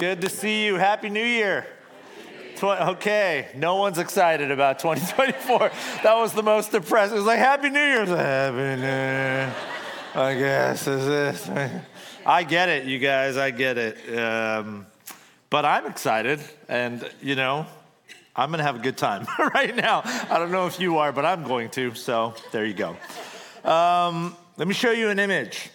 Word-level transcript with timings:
Good 0.00 0.22
to 0.22 0.30
see 0.30 0.64
you. 0.64 0.76
Happy 0.76 1.10
New 1.10 1.22
Year. 1.22 1.66
Okay, 2.62 3.48
no 3.54 3.76
one's 3.76 3.98
excited 3.98 4.50
about 4.50 4.78
2024. 4.78 5.70
That 6.02 6.16
was 6.16 6.32
the 6.32 6.42
most 6.42 6.72
depressing. 6.72 7.16
It 7.16 7.18
was 7.18 7.26
like, 7.26 7.38
Happy 7.38 7.68
New 7.68 7.78
Year. 7.78 8.06
Happy 8.06 8.80
New 8.80 8.82
Year. 8.82 9.54
I 10.14 10.34
guess 10.36 10.86
is 10.86 11.04
this. 11.04 11.50
I 12.24 12.44
get 12.44 12.70
it, 12.70 12.86
you 12.86 12.98
guys. 12.98 13.36
I 13.36 13.50
get 13.50 13.76
it. 13.76 14.18
Um, 14.18 14.86
but 15.50 15.66
I'm 15.66 15.84
excited, 15.84 16.40
and 16.66 17.06
you 17.20 17.34
know, 17.34 17.66
I'm 18.34 18.50
gonna 18.50 18.62
have 18.62 18.76
a 18.76 18.82
good 18.82 18.96
time 18.96 19.26
right 19.54 19.76
now. 19.76 20.00
I 20.30 20.38
don't 20.38 20.50
know 20.50 20.66
if 20.66 20.80
you 20.80 20.96
are, 20.96 21.12
but 21.12 21.26
I'm 21.26 21.44
going 21.44 21.68
to. 21.72 21.94
So 21.94 22.32
there 22.52 22.64
you 22.64 22.72
go. 22.72 22.96
Um, 23.70 24.34
let 24.56 24.66
me 24.66 24.72
show 24.72 24.92
you 24.92 25.10
an 25.10 25.18
image. 25.18 25.68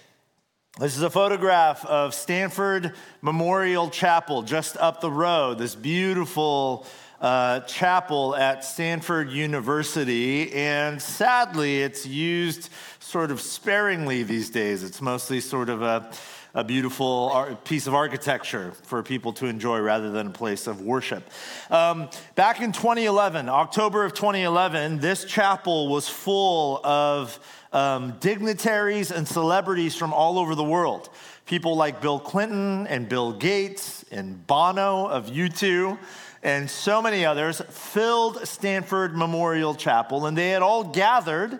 This 0.77 0.97
is 0.97 1.03
a 1.03 1.09
photograph 1.09 1.85
of 1.85 2.13
Stanford 2.13 2.95
Memorial 3.21 3.89
Chapel 3.89 4.41
just 4.41 4.75
up 4.75 4.99
the 4.99 5.09
road, 5.09 5.57
this 5.57 5.73
beautiful 5.73 6.85
uh, 7.21 7.61
chapel 7.61 8.35
at 8.35 8.65
Stanford 8.65 9.29
University. 9.29 10.51
And 10.51 11.01
sadly, 11.01 11.81
it's 11.81 12.05
used 12.05 12.69
sort 12.99 13.31
of 13.31 13.39
sparingly 13.39 14.23
these 14.23 14.49
days. 14.49 14.83
It's 14.83 15.01
mostly 15.01 15.39
sort 15.39 15.69
of 15.69 15.81
a, 15.81 16.11
a 16.53 16.65
beautiful 16.65 17.57
piece 17.63 17.87
of 17.87 17.93
architecture 17.93 18.73
for 18.83 19.01
people 19.01 19.31
to 19.31 19.45
enjoy 19.45 19.79
rather 19.79 20.11
than 20.11 20.27
a 20.27 20.31
place 20.31 20.67
of 20.67 20.81
worship. 20.81 21.23
Um, 21.69 22.09
back 22.35 22.59
in 22.59 22.73
2011, 22.73 23.47
October 23.47 24.03
of 24.03 24.13
2011, 24.13 24.99
this 24.99 25.23
chapel 25.23 25.87
was 25.87 26.09
full 26.09 26.85
of 26.85 27.39
um, 27.75 28.15
dignitaries 28.21 29.11
and 29.11 29.27
celebrities 29.27 29.95
from 29.95 30.13
all 30.13 30.39
over 30.39 30.55
the 30.55 30.63
world. 30.63 31.09
People 31.45 31.75
like 31.75 32.01
Bill 32.01 32.19
Clinton 32.19 32.87
and 32.87 33.09
Bill 33.09 33.33
Gates 33.33 34.05
and 34.11 34.47
Bono 34.47 35.07
of 35.07 35.27
U2 35.27 35.99
and 36.41 36.69
so 36.69 37.01
many 37.01 37.25
others 37.25 37.61
filled 37.69 38.47
Stanford 38.47 39.17
Memorial 39.17 39.75
Chapel, 39.75 40.25
and 40.25 40.37
they 40.37 40.51
had 40.51 40.61
all 40.61 40.85
gathered 40.85 41.59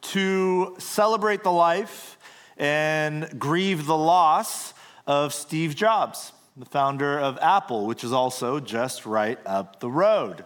to 0.00 0.74
celebrate 0.78 1.44
the 1.44 1.52
life 1.52 2.18
and 2.56 3.38
grieve 3.38 3.86
the 3.86 3.96
loss 3.96 4.74
of 5.06 5.32
Steve 5.32 5.76
Jobs, 5.76 6.32
the 6.56 6.64
founder 6.64 7.20
of 7.20 7.38
Apple, 7.40 7.86
which 7.86 8.02
is 8.02 8.12
also 8.12 8.58
just 8.58 9.06
right 9.06 9.38
up 9.46 9.78
the 9.78 9.90
road. 9.90 10.44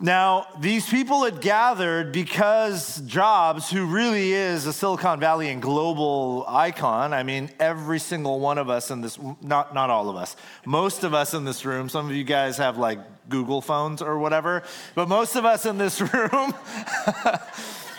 Now, 0.00 0.46
these 0.60 0.88
people 0.88 1.24
had 1.24 1.40
gathered 1.40 2.12
because 2.12 3.00
Jobs, 3.00 3.68
who 3.68 3.84
really 3.84 4.32
is 4.32 4.64
a 4.66 4.72
Silicon 4.72 5.18
Valley 5.18 5.48
and 5.48 5.60
global 5.60 6.44
icon, 6.46 7.12
I 7.12 7.24
mean, 7.24 7.50
every 7.58 7.98
single 7.98 8.38
one 8.38 8.58
of 8.58 8.70
us 8.70 8.92
in 8.92 9.00
this, 9.00 9.18
not, 9.42 9.74
not 9.74 9.90
all 9.90 10.08
of 10.08 10.14
us, 10.14 10.36
most 10.64 11.02
of 11.02 11.14
us 11.14 11.34
in 11.34 11.44
this 11.44 11.64
room, 11.64 11.88
some 11.88 12.08
of 12.08 12.14
you 12.14 12.22
guys 12.22 12.58
have 12.58 12.78
like 12.78 13.00
Google 13.28 13.60
phones 13.60 14.00
or 14.00 14.20
whatever, 14.20 14.62
but 14.94 15.08
most 15.08 15.34
of 15.34 15.44
us 15.44 15.66
in 15.66 15.78
this 15.78 16.00
room, 16.14 16.54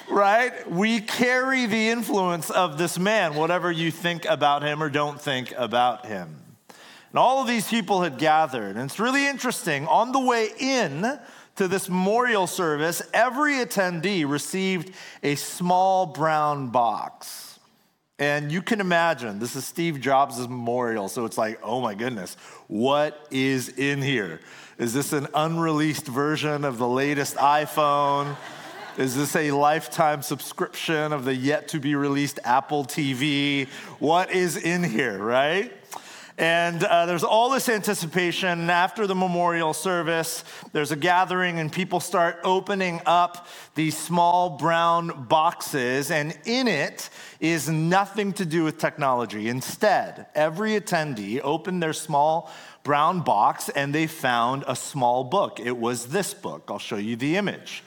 right, 0.10 0.72
we 0.72 1.02
carry 1.02 1.66
the 1.66 1.90
influence 1.90 2.50
of 2.50 2.78
this 2.78 2.98
man, 2.98 3.36
whatever 3.36 3.70
you 3.70 3.92
think 3.92 4.24
about 4.24 4.64
him 4.64 4.82
or 4.82 4.90
don't 4.90 5.20
think 5.20 5.54
about 5.58 6.06
him. 6.06 6.34
And 7.12 7.20
all 7.20 7.42
of 7.42 7.48
these 7.48 7.68
people 7.68 8.04
had 8.04 8.20
gathered. 8.20 8.76
And 8.76 8.86
it's 8.86 9.00
really 9.00 9.28
interesting. 9.28 9.88
On 9.88 10.12
the 10.12 10.20
way 10.20 10.50
in, 10.60 11.20
to 11.60 11.68
this 11.68 11.90
memorial 11.90 12.48
service, 12.48 13.02
every 13.14 13.56
attendee 13.56 14.26
received 14.26 14.94
a 15.22 15.36
small 15.36 16.06
brown 16.06 16.70
box. 16.70 17.60
And 18.18 18.50
you 18.50 18.62
can 18.62 18.80
imagine, 18.80 19.40
this 19.40 19.58
is 19.58 19.66
Steve 19.66 20.00
Jobs' 20.00 20.40
memorial, 20.40 21.10
so 21.10 21.26
it's 21.26 21.38
like, 21.38 21.60
oh 21.62 21.82
my 21.82 21.96
goodness, 21.96 22.38
what 22.68 23.28
is 23.30 23.68
in 23.68 24.02
here? 24.02 24.40
Is 24.78 24.94
this 24.94 25.12
an 25.12 25.28
unreleased 25.34 26.08
version 26.08 26.64
of 26.64 26.78
the 26.78 26.88
latest 26.88 27.36
iPhone? 27.36 28.38
Is 28.98 29.18
this 29.18 29.36
a 29.36 29.52
lifetime 29.52 30.22
subscription 30.22 31.12
of 31.12 31.26
the 31.26 31.36
yet 31.36 31.68
to 31.70 31.82
be 31.82 31.94
released 31.96 32.40
Apple 32.46 32.86
TV? 32.86 33.68
What 34.00 34.32
is 34.32 34.56
in 34.56 34.82
here, 34.82 35.18
right? 35.18 35.74
And 36.40 36.86
uh, 36.86 37.06
there's 37.06 37.26
all 37.26 37.50
this 37.50 37.68
anticipation. 37.68 38.70
After 38.70 39.06
the 39.06 39.14
memorial 39.14 39.74
service, 39.74 40.46
there's 40.72 40.92
a 40.92 40.96
gathering, 40.96 41.60
and 41.60 41.70
people 41.70 42.00
start 42.00 42.40
opening 42.46 43.02
up 43.06 43.46
these 43.76 43.98
small 43.98 44.52
brown 44.52 45.26
boxes. 45.28 46.12
And 46.12 46.38
in 46.46 46.70
it 46.70 47.10
is 47.42 47.68
nothing 47.68 48.32
to 48.34 48.46
do 48.46 48.64
with 48.64 48.78
technology. 48.78 49.50
Instead, 49.50 50.28
every 50.34 50.80
attendee 50.80 51.42
opened 51.44 51.84
their 51.84 51.92
small 51.92 52.50
brown 52.84 53.20
box 53.20 53.68
and 53.68 53.94
they 53.94 54.08
found 54.08 54.64
a 54.66 54.78
small 54.78 55.26
book. 55.26 55.60
It 55.60 55.76
was 55.76 56.08
this 56.08 56.34
book. 56.34 56.70
I'll 56.70 56.80
show 56.80 56.96
you 56.96 57.18
the 57.18 57.36
image. 57.36 57.84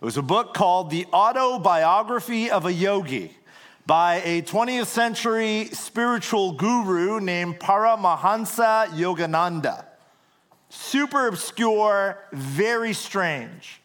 It 0.00 0.04
was 0.04 0.16
a 0.16 0.22
book 0.22 0.54
called 0.54 0.90
The 0.90 1.06
Autobiography 1.12 2.50
of 2.50 2.66
a 2.66 2.72
Yogi 2.72 3.36
by 3.86 4.22
a 4.24 4.42
20th 4.42 4.86
century 4.86 5.66
spiritual 5.72 6.52
guru 6.52 7.20
named 7.20 7.58
Paramahansa 7.58 8.86
Yogananda. 8.88 9.84
Super 10.68 11.26
obscure, 11.26 12.18
very 12.32 12.92
strange. 12.92 13.80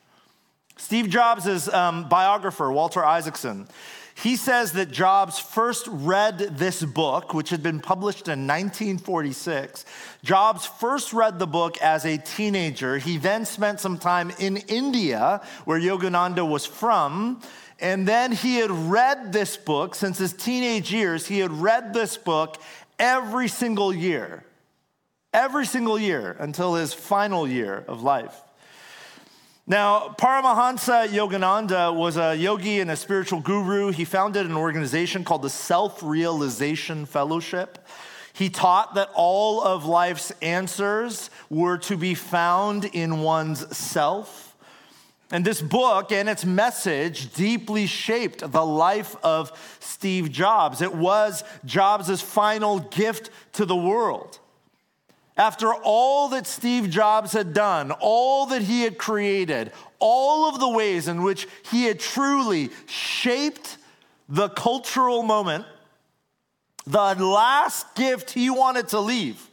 Steve 0.78 1.10
Jobs' 1.10 1.68
um, 1.70 2.08
biographer, 2.08 2.72
Walter 2.72 3.04
Isaacson, 3.04 3.68
he 4.24 4.36
says 4.36 4.72
that 4.72 4.90
Jobs 4.90 5.38
first 5.38 5.88
read 5.88 6.40
this 6.40 6.84
book, 6.84 7.36
which 7.36 7.52
had 7.52 7.62
been 7.62 7.80
published 7.80 8.28
in 8.28 8.48
1946. 8.48 9.86
Jobs 10.24 10.66
first 10.66 11.14
read 11.14 11.38
the 11.38 11.46
book 11.46 11.78
as 11.84 12.04
a 12.04 12.18
teenager. 12.18 12.98
He 12.98 13.18
then 13.18 13.46
spent 13.46 13.80
some 13.80 14.00
time 14.00 14.32
in 14.40 14.58
India, 14.58 15.42
where 15.66 15.80
Yogananda 15.80 16.48
was 16.48 16.66
from. 16.66 17.42
And 17.80 18.08
then 18.08 18.32
he 18.32 18.58
had 18.58 18.72
read 18.72 19.32
this 19.32 19.56
book 19.56 19.94
since 19.94 20.18
his 20.18 20.34
teenage 20.34 20.92
years. 20.92 21.28
He 21.28 21.40
had 21.40 21.52
read 21.52 21.94
this 21.94 22.18
book 22.18 22.58
every 22.98 23.48
single 23.48 23.94
year, 23.94 24.44
every 25.34 25.66
single 25.66 26.00
year 26.00 26.36
until 26.40 26.76
his 26.76 26.94
final 26.94 27.48
year 27.48 27.84
of 27.88 28.02
life. 28.02 28.42
Now, 29.70 30.16
Paramahansa 30.18 31.10
Yogananda 31.10 31.94
was 31.94 32.16
a 32.16 32.34
yogi 32.36 32.80
and 32.80 32.90
a 32.90 32.96
spiritual 32.96 33.42
guru. 33.42 33.92
He 33.92 34.06
founded 34.06 34.46
an 34.46 34.56
organization 34.56 35.26
called 35.26 35.42
the 35.42 35.50
Self 35.50 36.02
Realization 36.02 37.06
Fellowship. 37.06 37.86
He 38.32 38.50
taught 38.50 38.96
that 38.96 39.10
all 39.14 39.62
of 39.62 39.86
life's 39.86 40.32
answers 40.42 41.30
were 41.50 41.78
to 41.80 41.98
be 41.98 42.14
found 42.14 42.86
in 42.86 43.20
one's 43.20 43.76
self. 43.76 44.47
And 45.30 45.44
this 45.44 45.62
book 45.62 46.12
and 46.12 46.30
its 46.30 46.46
message 46.46 47.34
deeply 47.34 47.86
shaped 47.86 48.50
the 48.50 48.66
life 48.66 49.16
of 49.24 49.52
Steve 49.80 50.32
Jobs. 50.32 50.82
It 50.82 50.96
was 50.96 51.44
Jobs' 51.66 52.22
final 52.22 52.80
gift 52.80 53.30
to 53.54 53.66
the 53.66 53.76
world. 53.76 54.40
After 55.36 55.74
all 55.74 56.30
that 56.30 56.48
Steve 56.48 56.90
Jobs 56.90 57.34
had 57.34 57.54
done, 57.54 57.92
all 57.92 58.48
that 58.48 58.64
he 58.64 58.82
had 58.82 58.98
created, 58.98 59.72
all 60.00 60.50
of 60.50 60.60
the 60.60 60.70
ways 60.70 61.08
in 61.08 61.22
which 61.22 61.48
he 61.70 61.86
had 61.86 62.00
truly 62.00 62.70
shaped 62.88 63.78
the 64.30 64.50
cultural 64.50 65.24
moment, 65.24 65.66
the 66.88 67.16
last 67.16 67.94
gift 67.96 68.32
he 68.32 68.50
wanted 68.50 68.88
to 68.90 69.00
leave 69.00 69.50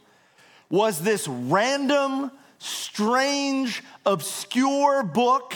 was 0.69 1.01
this 1.01 1.27
random, 1.27 2.31
strange, 2.59 3.83
obscure 4.05 5.03
book 5.03 5.55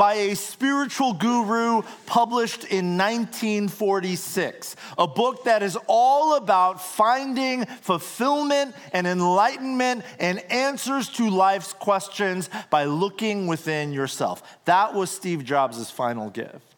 by 0.00 0.14
a 0.14 0.34
spiritual 0.34 1.12
guru 1.12 1.82
published 2.06 2.64
in 2.64 2.96
1946. 2.96 4.74
A 4.96 5.06
book 5.06 5.44
that 5.44 5.62
is 5.62 5.76
all 5.86 6.36
about 6.36 6.80
finding 6.80 7.66
fulfillment 7.66 8.74
and 8.94 9.06
enlightenment 9.06 10.02
and 10.18 10.38
answers 10.50 11.10
to 11.10 11.28
life's 11.28 11.74
questions 11.74 12.48
by 12.70 12.84
looking 12.84 13.46
within 13.46 13.92
yourself. 13.92 14.42
That 14.64 14.94
was 14.94 15.10
Steve 15.10 15.44
Jobs' 15.44 15.90
final 15.90 16.30
gift. 16.30 16.70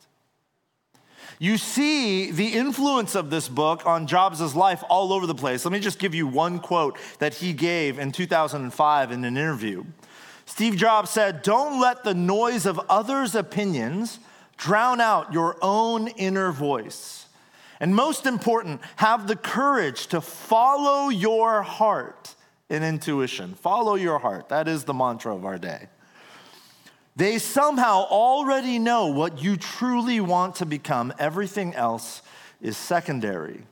You 1.38 1.58
see 1.58 2.32
the 2.32 2.54
influence 2.54 3.14
of 3.14 3.30
this 3.30 3.48
book 3.48 3.86
on 3.86 4.08
Jobs' 4.08 4.56
life 4.56 4.82
all 4.88 5.12
over 5.12 5.28
the 5.28 5.34
place. 5.34 5.64
Let 5.64 5.70
me 5.70 5.78
just 5.78 6.00
give 6.00 6.12
you 6.12 6.26
one 6.26 6.58
quote 6.58 6.98
that 7.20 7.34
he 7.34 7.52
gave 7.52 8.00
in 8.00 8.10
2005 8.10 9.12
in 9.12 9.24
an 9.24 9.36
interview. 9.36 9.84
Steve 10.52 10.76
Jobs 10.76 11.08
said, 11.08 11.40
Don't 11.40 11.80
let 11.80 12.04
the 12.04 12.12
noise 12.12 12.66
of 12.66 12.78
others' 12.90 13.34
opinions 13.34 14.18
drown 14.58 15.00
out 15.00 15.32
your 15.32 15.56
own 15.62 16.08
inner 16.08 16.52
voice. 16.52 17.24
And 17.80 17.96
most 17.96 18.26
important, 18.26 18.82
have 18.96 19.28
the 19.28 19.34
courage 19.34 20.08
to 20.08 20.20
follow 20.20 21.08
your 21.08 21.62
heart 21.62 22.34
and 22.68 22.84
intuition. 22.84 23.54
Follow 23.54 23.94
your 23.94 24.18
heart. 24.18 24.50
That 24.50 24.68
is 24.68 24.84
the 24.84 24.92
mantra 24.92 25.34
of 25.34 25.46
our 25.46 25.56
day. 25.56 25.88
They 27.16 27.38
somehow 27.38 28.04
already 28.10 28.78
know 28.78 29.06
what 29.06 29.42
you 29.42 29.56
truly 29.56 30.20
want 30.20 30.56
to 30.56 30.66
become, 30.66 31.14
everything 31.18 31.74
else 31.74 32.20
is 32.60 32.76
secondary. 32.76 33.62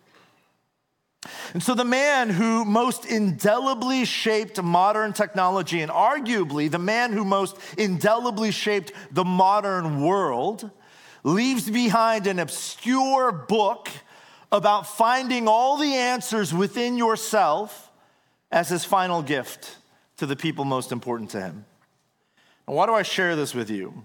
And 1.53 1.63
so, 1.63 1.75
the 1.75 1.85
man 1.85 2.31
who 2.31 2.65
most 2.65 3.05
indelibly 3.05 4.07
shaped 4.07 4.63
modern 4.63 5.13
technology, 5.13 5.83
and 5.83 5.91
arguably 5.91 6.71
the 6.71 6.79
man 6.79 7.13
who 7.13 7.25
most 7.25 7.59
indelibly 7.77 8.51
shaped 8.51 8.93
the 9.11 9.25
modern 9.25 10.01
world, 10.01 10.71
leaves 11.23 11.71
behind 11.71 12.27
an 12.27 12.39
obscure 12.39 13.33
book 13.33 13.91
about 14.51 14.87
finding 14.87 15.47
all 15.47 15.77
the 15.77 15.95
answers 15.95 16.55
within 16.55 16.97
yourself 16.97 17.91
as 18.51 18.69
his 18.69 18.85
final 18.85 19.23
gift 19.23 19.77
to 20.17 20.27
the 20.27 20.37
people 20.37 20.65
most 20.65 20.91
important 20.91 21.31
to 21.31 21.41
him. 21.41 21.65
And 22.67 22.77
why 22.77 22.87
do 22.87 22.95
I 22.95 23.03
share 23.03 23.37
this 23.37 23.55
with 23.55 23.71
you? 23.71 24.03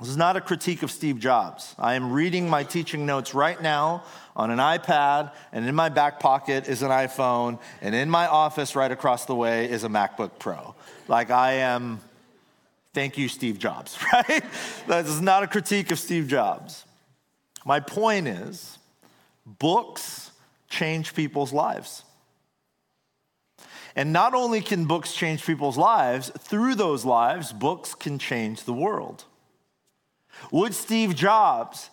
This 0.00 0.08
is 0.08 0.16
not 0.16 0.36
a 0.36 0.40
critique 0.40 0.82
of 0.82 0.90
Steve 0.90 1.20
Jobs. 1.20 1.74
I 1.78 1.94
am 1.94 2.12
reading 2.12 2.50
my 2.50 2.64
teaching 2.64 3.06
notes 3.06 3.32
right 3.32 3.60
now 3.60 4.02
on 4.34 4.50
an 4.50 4.58
iPad, 4.58 5.32
and 5.52 5.66
in 5.66 5.74
my 5.74 5.88
back 5.88 6.18
pocket 6.18 6.68
is 6.68 6.82
an 6.82 6.90
iPhone, 6.90 7.60
and 7.80 7.94
in 7.94 8.10
my 8.10 8.26
office 8.26 8.74
right 8.74 8.90
across 8.90 9.24
the 9.26 9.36
way 9.36 9.70
is 9.70 9.84
a 9.84 9.88
MacBook 9.88 10.32
Pro. 10.40 10.74
Like 11.06 11.30
I 11.30 11.52
am, 11.54 12.00
thank 12.92 13.16
you, 13.16 13.28
Steve 13.28 13.58
Jobs, 13.58 13.96
right? 14.12 14.44
This 14.88 15.08
is 15.08 15.20
not 15.20 15.44
a 15.44 15.46
critique 15.46 15.92
of 15.92 15.98
Steve 16.00 16.26
Jobs. 16.26 16.84
My 17.64 17.78
point 17.78 18.26
is, 18.26 18.78
books 19.46 20.32
change 20.68 21.14
people's 21.14 21.52
lives. 21.52 22.02
And 23.96 24.12
not 24.12 24.34
only 24.34 24.60
can 24.60 24.86
books 24.86 25.14
change 25.14 25.46
people's 25.46 25.78
lives, 25.78 26.32
through 26.36 26.74
those 26.74 27.04
lives, 27.04 27.52
books 27.52 27.94
can 27.94 28.18
change 28.18 28.64
the 28.64 28.72
world. 28.72 29.24
Would 30.50 30.74
Steve 30.74 31.14
Jobs 31.14 31.90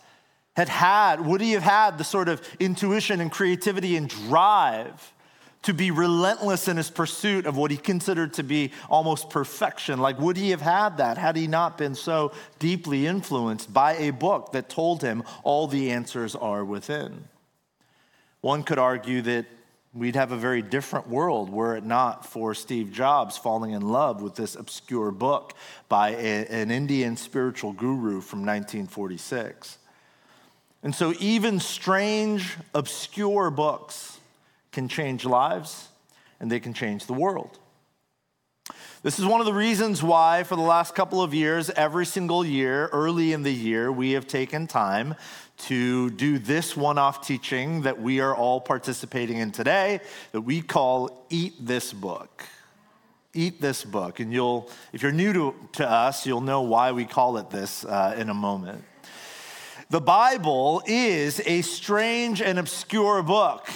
had 0.55 0.69
had, 0.69 1.25
would 1.25 1.41
he 1.41 1.53
have 1.53 1.63
had 1.63 1.97
the 1.97 2.03
sort 2.03 2.29
of 2.29 2.41
intuition 2.59 3.21
and 3.21 3.31
creativity 3.31 3.95
and 3.95 4.09
drive 4.09 5.13
to 5.63 5.73
be 5.73 5.91
relentless 5.91 6.67
in 6.67 6.77
his 6.77 6.89
pursuit 6.89 7.45
of 7.45 7.55
what 7.55 7.71
he 7.71 7.77
considered 7.77 8.33
to 8.33 8.43
be 8.43 8.71
almost 8.89 9.29
perfection? 9.29 9.99
Like, 9.99 10.19
would 10.19 10.37
he 10.37 10.49
have 10.49 10.61
had 10.61 10.97
that 10.97 11.17
had 11.17 11.35
he 11.35 11.47
not 11.47 11.77
been 11.77 11.95
so 11.95 12.31
deeply 12.59 13.07
influenced 13.07 13.73
by 13.73 13.95
a 13.97 14.11
book 14.11 14.51
that 14.51 14.69
told 14.69 15.01
him 15.01 15.23
all 15.43 15.67
the 15.67 15.91
answers 15.91 16.35
are 16.35 16.65
within? 16.65 17.25
One 18.41 18.63
could 18.63 18.79
argue 18.79 19.21
that 19.21 19.45
we'd 19.93 20.15
have 20.15 20.31
a 20.31 20.37
very 20.37 20.61
different 20.61 21.07
world 21.07 21.49
were 21.49 21.75
it 21.75 21.83
not 21.83 22.25
for 22.25 22.53
Steve 22.53 22.91
Jobs 22.91 23.37
falling 23.37 23.71
in 23.71 23.81
love 23.81 24.21
with 24.21 24.35
this 24.35 24.55
obscure 24.55 25.11
book 25.11 25.53
by 25.89 26.11
a, 26.11 26.45
an 26.47 26.71
Indian 26.71 27.17
spiritual 27.17 27.73
guru 27.73 28.21
from 28.21 28.39
1946. 28.39 29.77
And 30.83 30.95
so, 30.95 31.13
even 31.19 31.59
strange, 31.59 32.57
obscure 32.73 33.51
books 33.51 34.19
can 34.71 34.87
change 34.87 35.25
lives 35.25 35.89
and 36.39 36.51
they 36.51 36.59
can 36.59 36.73
change 36.73 37.05
the 37.05 37.13
world. 37.13 37.59
This 39.03 39.19
is 39.19 39.25
one 39.25 39.39
of 39.39 39.45
the 39.45 39.53
reasons 39.53 40.01
why, 40.03 40.43
for 40.43 40.55
the 40.55 40.61
last 40.61 40.95
couple 40.95 41.21
of 41.21 41.33
years, 41.33 41.69
every 41.71 42.05
single 42.05 42.45
year, 42.45 42.87
early 42.87 43.33
in 43.33 43.43
the 43.43 43.53
year, 43.53 43.91
we 43.91 44.11
have 44.11 44.27
taken 44.27 44.67
time 44.67 45.15
to 45.67 46.09
do 46.11 46.39
this 46.39 46.75
one 46.75 46.97
off 46.97 47.25
teaching 47.25 47.81
that 47.83 48.01
we 48.01 48.19
are 48.19 48.35
all 48.35 48.59
participating 48.59 49.37
in 49.37 49.51
today 49.51 49.99
that 50.31 50.41
we 50.41 50.61
call 50.61 51.25
Eat 51.29 51.53
This 51.65 51.93
Book. 51.93 52.45
Eat 53.33 53.61
This 53.61 53.83
Book. 53.83 54.19
And 54.19 54.33
you'll, 54.33 54.69
if 54.93 55.03
you're 55.03 55.11
new 55.11 55.33
to, 55.33 55.55
to 55.73 55.89
us, 55.89 56.25
you'll 56.25 56.41
know 56.41 56.61
why 56.61 56.91
we 56.91 57.05
call 57.05 57.37
it 57.37 57.49
this 57.49 57.85
uh, 57.85 58.15
in 58.17 58.29
a 58.29 58.33
moment. 58.33 58.83
The 59.89 60.01
Bible 60.01 60.81
is 60.85 61.41
a 61.45 61.61
strange 61.61 62.41
and 62.41 62.57
obscure 62.57 63.21
book. 63.21 63.69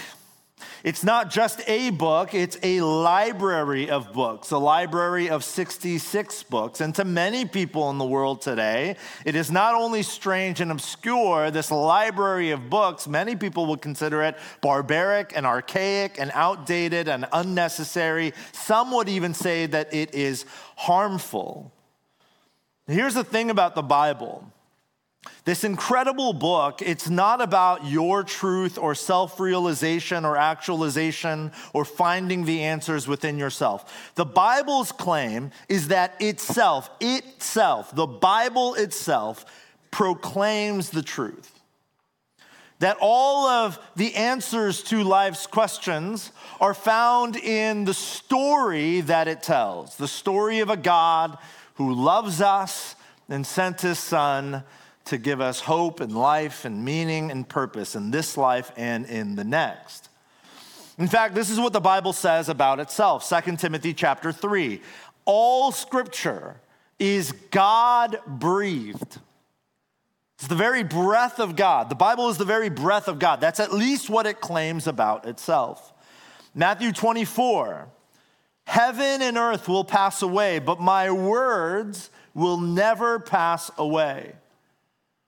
It's 0.86 1.04
not 1.04 1.32
just 1.32 1.68
a 1.68 1.90
book, 1.90 2.36
it's 2.36 2.60
a 2.62 2.80
library 2.82 3.90
of 3.90 4.14
books, 4.14 4.52
a 4.52 4.60
library 4.60 5.32
of 5.32 5.44
66 5.44 6.44
books. 6.44 6.80
And 6.80 6.94
to 6.94 7.04
many 7.04 7.46
people 7.46 7.90
in 7.90 7.98
the 7.98 8.06
world 8.06 8.44
today, 8.44 8.96
it 9.26 9.34
is 9.34 9.50
not 9.50 9.74
only 9.74 10.04
strange 10.04 10.62
and 10.62 10.72
obscure, 10.72 11.50
this 11.50 11.72
library 11.72 12.52
of 12.52 12.70
books, 12.70 13.08
many 13.08 13.36
people 13.36 13.66
would 13.66 13.82
consider 13.82 14.22
it 14.22 14.38
barbaric 14.62 15.34
and 15.36 15.48
archaic 15.48 16.20
and 16.20 16.30
outdated 16.36 17.08
and 17.08 17.26
unnecessary. 17.34 18.32
Some 18.52 18.92
would 18.92 19.10
even 19.10 19.34
say 19.34 19.66
that 19.66 19.92
it 19.92 20.14
is 20.14 20.46
harmful. 20.76 21.74
Here's 22.86 23.16
the 23.16 23.24
thing 23.24 23.50
about 23.50 23.74
the 23.74 23.82
Bible 23.82 24.52
this 25.46 25.64
incredible 25.64 26.34
book, 26.34 26.82
it's 26.82 27.08
not 27.08 27.40
about 27.40 27.86
your 27.86 28.24
truth 28.24 28.80
or 28.80 28.96
self 28.96 29.40
realization 29.40 30.26
or 30.26 30.38
actualization 30.38 31.52
or 31.74 31.86
finding 31.86 32.46
the 32.46 32.64
answers 32.64 33.08
within 33.08 33.38
yourself. 33.38 34.12
The 34.16 34.26
Bible's 34.26 34.92
claim 34.92 35.52
is 35.70 35.90
that 35.90 36.20
itself, 36.20 36.90
itself, 37.00 37.96
the 37.96 38.08
Bible 38.08 38.74
itself 38.74 39.46
proclaims 39.92 40.90
the 40.90 41.04
truth. 41.04 41.52
That 42.80 42.98
all 43.00 43.48
of 43.48 43.80
the 43.96 44.16
answers 44.16 44.84
to 44.84 45.04
life's 45.04 45.48
questions 45.48 46.32
are 46.60 46.74
found 46.74 47.36
in 47.38 47.86
the 47.86 47.94
story 47.94 49.02
that 49.02 49.28
it 49.28 49.44
tells 49.44 49.96
the 49.96 50.08
story 50.08 50.60
of 50.60 50.70
a 50.70 50.76
God 50.76 51.38
who 51.76 51.94
loves 51.94 52.42
us 52.42 52.96
and 53.30 53.46
sent 53.46 53.82
his 53.82 54.00
son 54.00 54.64
to 55.06 55.18
give 55.18 55.40
us 55.40 55.60
hope 55.60 56.00
and 56.00 56.16
life 56.16 56.66
and 56.66 56.84
meaning 56.84 57.32
and 57.32 57.48
purpose 57.48 57.96
in 57.96 58.12
this 58.12 58.38
life 58.38 58.72
and 58.76 59.06
in 59.06 59.36
the 59.36 59.44
next. 59.44 60.10
In 60.98 61.08
fact, 61.08 61.36
this 61.36 61.50
is 61.50 61.60
what 61.60 61.74
the 61.74 61.82
Bible 61.82 62.14
says 62.14 62.50
about 62.50 62.80
itself. 62.80 63.28
2 63.30 63.58
Timothy 63.58 63.94
chapter 63.94 64.32
3. 64.32 64.82
All 65.26 65.72
scripture 65.72 66.60
is 67.00 67.34
God 67.52 68.20
breathed. 68.26 69.20
It's 70.38 70.48
the 70.48 70.56
very 70.56 70.84
breath 70.84 71.40
of 71.40 71.56
God. 71.56 71.90
The 71.90 71.96
Bible 71.96 72.30
is 72.30 72.38
the 72.38 72.46
very 72.46 72.70
breath 72.70 73.08
of 73.08 73.20
God. 73.20 73.42
That's 73.42 73.60
at 73.60 73.74
least 73.74 74.10
what 74.10 74.26
it 74.26 74.42
claims 74.42 74.88
about 74.88 75.26
itself. 75.26 75.94
Matthew 76.54 76.92
24. 76.92 77.88
Heaven 78.68 79.22
and 79.22 79.38
earth 79.38 79.68
will 79.68 79.84
pass 79.84 80.22
away, 80.22 80.60
but 80.60 80.80
my 80.80 81.12
words 81.12 82.10
will 82.34 82.58
never 82.58 83.20
pass 83.20 83.70
away. 83.78 84.34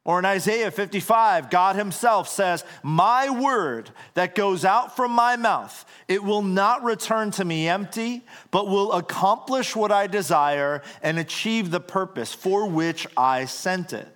Or 0.07 0.19
in 0.19 0.25
Isaiah 0.25 0.71
55, 0.71 1.49
God 1.49 1.75
Himself 1.75 2.29
says, 2.29 2.63
My 2.81 3.29
word 3.29 3.89
that 4.13 4.35
goes 4.35 4.63
out 4.63 4.95
from 4.95 5.11
my 5.11 5.35
mouth, 5.35 5.83
it 6.07 6.23
will 6.23 6.41
not 6.41 6.81
return 6.81 7.29
to 7.31 7.43
me 7.43 7.67
empty, 7.67 8.23
but 8.49 8.69
will 8.69 8.93
accomplish 8.93 9.75
what 9.75 9.91
I 9.91 10.07
desire 10.07 10.81
and 11.03 11.19
achieve 11.19 11.71
the 11.71 11.81
purpose 11.81 12.33
for 12.33 12.69
which 12.69 13.05
I 13.17 13.43
sent 13.43 13.91
it. 13.91 14.07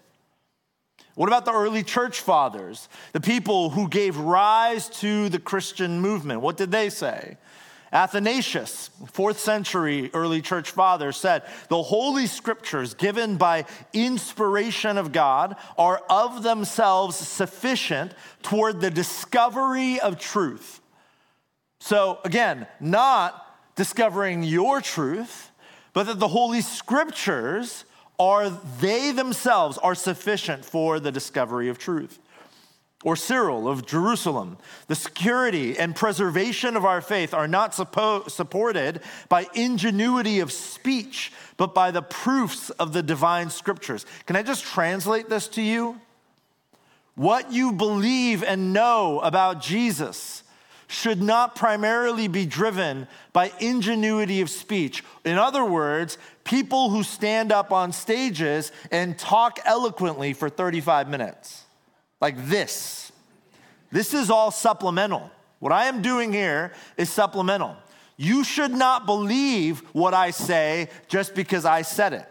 What 1.16 1.28
about 1.28 1.44
the 1.44 1.52
early 1.52 1.84
church 1.84 2.22
fathers, 2.22 2.88
the 3.12 3.20
people 3.20 3.72
who 3.72 3.90
gave 3.90 4.16
rise 4.16 4.88
to 5.02 5.28
the 5.28 5.40
Christian 5.40 6.00
movement? 6.00 6.40
What 6.40 6.56
did 6.56 6.72
they 6.72 6.90
say? 6.90 7.36
Athanasius, 7.94 8.90
fourth 9.12 9.40
century 9.40 10.10
early 10.14 10.42
church 10.42 10.72
father, 10.72 11.12
said, 11.12 11.44
The 11.68 11.84
holy 11.84 12.26
scriptures 12.26 12.94
given 12.94 13.36
by 13.36 13.66
inspiration 13.92 14.98
of 14.98 15.12
God 15.12 15.58
are 15.78 16.02
of 16.10 16.42
themselves 16.42 17.18
sufficient 17.18 18.14
toward 18.44 18.80
the 18.80 18.90
discovery 18.90 20.00
of 20.00 20.18
truth. 20.20 20.80
So, 21.82 22.20
again, 22.24 22.66
not 22.80 23.46
discovering 23.76 24.44
your 24.44 24.80
truth, 24.80 25.52
but 25.94 26.06
that 26.06 26.20
the 26.20 26.30
holy 26.30 26.62
scriptures 26.62 27.84
are 28.18 28.50
they 28.80 29.12
themselves 29.12 29.78
are 29.80 29.96
sufficient 29.96 30.64
for 30.64 31.00
the 31.00 31.12
discovery 31.12 31.68
of 31.68 31.78
truth 31.78 32.20
or 33.04 33.16
Cyril 33.16 33.68
of 33.68 33.86
Jerusalem. 33.86 34.58
The 34.88 34.96
security 34.96 35.78
and 35.78 35.96
preservation 35.96 36.76
of 36.76 36.86
our 36.86 37.02
faith 37.02 37.34
are 37.34 37.48
not 37.48 37.74
suppo- 37.74 38.30
supported 38.30 39.02
by 39.30 39.48
ingenuity 39.54 40.40
of 40.40 40.52
speech, 40.52 41.32
but 41.58 41.74
by 41.74 41.92
the 41.92 42.02
proofs 42.02 42.70
of 42.72 42.94
the 42.94 43.04
divine 43.04 43.50
scriptures. 43.50 44.06
Can 44.26 44.36
I 44.36 44.44
just 44.44 44.64
translate 44.64 45.30
this 45.30 45.48
to 45.50 45.62
you? 45.62 46.00
What 47.16 47.52
you 47.52 47.74
believe 47.74 48.44
and 48.44 48.74
know 48.74 49.20
about 49.20 49.62
Jesus 49.62 50.44
should 50.88 51.22
not 51.22 51.56
primarily 51.56 52.28
be 52.28 52.46
driven 52.46 53.08
by 53.32 53.52
ingenuity 53.60 54.42
of 54.42 54.50
speech. 54.50 55.04
In 55.24 55.38
other 55.38 55.64
words, 55.64 56.18
people 56.44 56.90
who 56.90 57.02
stand 57.02 57.52
up 57.52 57.72
on 57.72 57.94
stages 57.94 58.72
and 58.92 59.18
talk 59.18 59.60
eloquently 59.66 60.34
for 60.34 60.50
35 60.50 61.10
minutes 61.10 61.64
like 62.22 62.48
this. 62.48 63.12
This 63.92 64.14
is 64.14 64.30
all 64.30 64.52
supplemental. 64.52 65.30
What 65.60 65.72
I 65.72 65.86
am 65.86 66.02
doing 66.02 66.32
here 66.32 66.72
is 66.98 67.10
supplemental. 67.10 67.76
You 68.16 68.44
should 68.44 68.72
not 68.72 69.06
believe 69.06 69.80
what 69.94 70.14
I 70.14 70.32
say 70.32 70.90
just 71.08 71.36
because 71.36 71.66
I 71.66 71.82
said 71.82 72.14
it. 72.14 72.26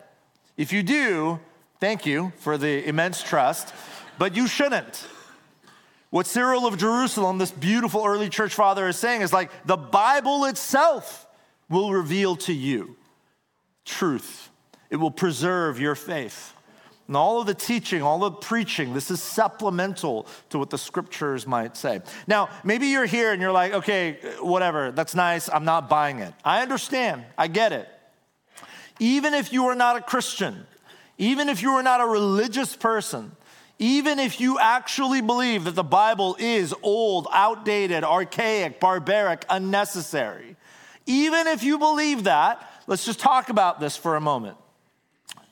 If 0.57 0.73
you 0.73 0.83
do, 0.83 1.41
thank 1.81 2.07
you 2.07 2.33
for 2.39 2.57
the 2.57 2.87
immense 2.89 3.23
trust, 3.23 3.75
but 4.19 4.37
you 4.37 4.47
shouldn't. 4.47 5.07
What 6.11 6.27
Cyril 6.27 6.67
of 6.67 6.77
Jerusalem, 6.77 7.39
this 7.39 7.53
beautiful 7.53 8.05
early 8.05 8.29
church 8.29 8.55
father, 8.55 8.89
is 8.89 8.97
saying 8.97 9.23
is 9.23 9.33
like 9.33 9.51
the 9.65 9.77
Bible 9.77 10.45
itself 10.45 11.27
will 11.69 11.93
reveal 11.93 12.37
to 12.37 12.53
you 12.53 12.97
truth, 13.85 14.51
it 14.91 14.97
will 14.97 15.11
preserve 15.11 15.81
your 15.81 15.95
faith. 15.95 16.55
And 17.11 17.17
all 17.17 17.41
of 17.41 17.49
the 17.49 17.55
teaching, 17.55 18.03
all 18.03 18.21
the 18.21 18.31
preaching, 18.31 18.95
this 18.95 19.11
is 19.11 19.21
supplemental 19.21 20.29
to 20.51 20.61
what 20.61 20.71
the 20.71 20.79
scriptures 20.79 21.45
might 21.45 21.77
say. 21.77 22.03
Now, 22.29 22.51
maybe 22.63 22.87
you're 22.87 23.05
here 23.05 23.33
and 23.33 23.43
you're 23.43 23.51
like, 23.51 23.73
okay, 23.73 24.21
whatever, 24.39 24.93
that's 24.93 25.17
nice, 25.17 25.49
I'm 25.49 25.65
not 25.65 25.89
buying 25.89 26.21
it. 26.21 26.33
I 26.45 26.63
understand, 26.63 27.25
I 27.37 27.49
get 27.49 27.73
it. 27.73 27.89
Even 29.01 29.35
if 29.35 29.53
you 29.53 29.67
are 29.67 29.75
not 29.75 29.97
a 29.97 30.01
Christian, 30.01 30.69
even 31.19 31.49
if 31.49 31.63
you 31.63 31.73
are 31.73 31.83
not 31.83 32.01
a 32.01 32.07
religious 32.07 32.77
person, 32.77 33.33
even 33.81 34.21
if 34.21 34.41
you 34.41 34.61
actually 34.61 35.21
believe 35.21 35.65
that 35.65 35.75
the 35.75 35.83
Bible 35.83 36.37
is 36.39 36.73
old, 36.81 37.27
outdated, 37.33 38.05
archaic, 38.05 38.79
barbaric, 38.79 39.45
unnecessary, 39.51 40.55
even 41.07 41.49
if 41.49 41.65
you 41.65 41.77
believe 41.77 42.23
that, 42.23 42.65
let's 42.87 43.05
just 43.05 43.19
talk 43.19 43.49
about 43.49 43.81
this 43.81 43.97
for 43.97 44.15
a 44.15 44.21
moment. 44.21 44.57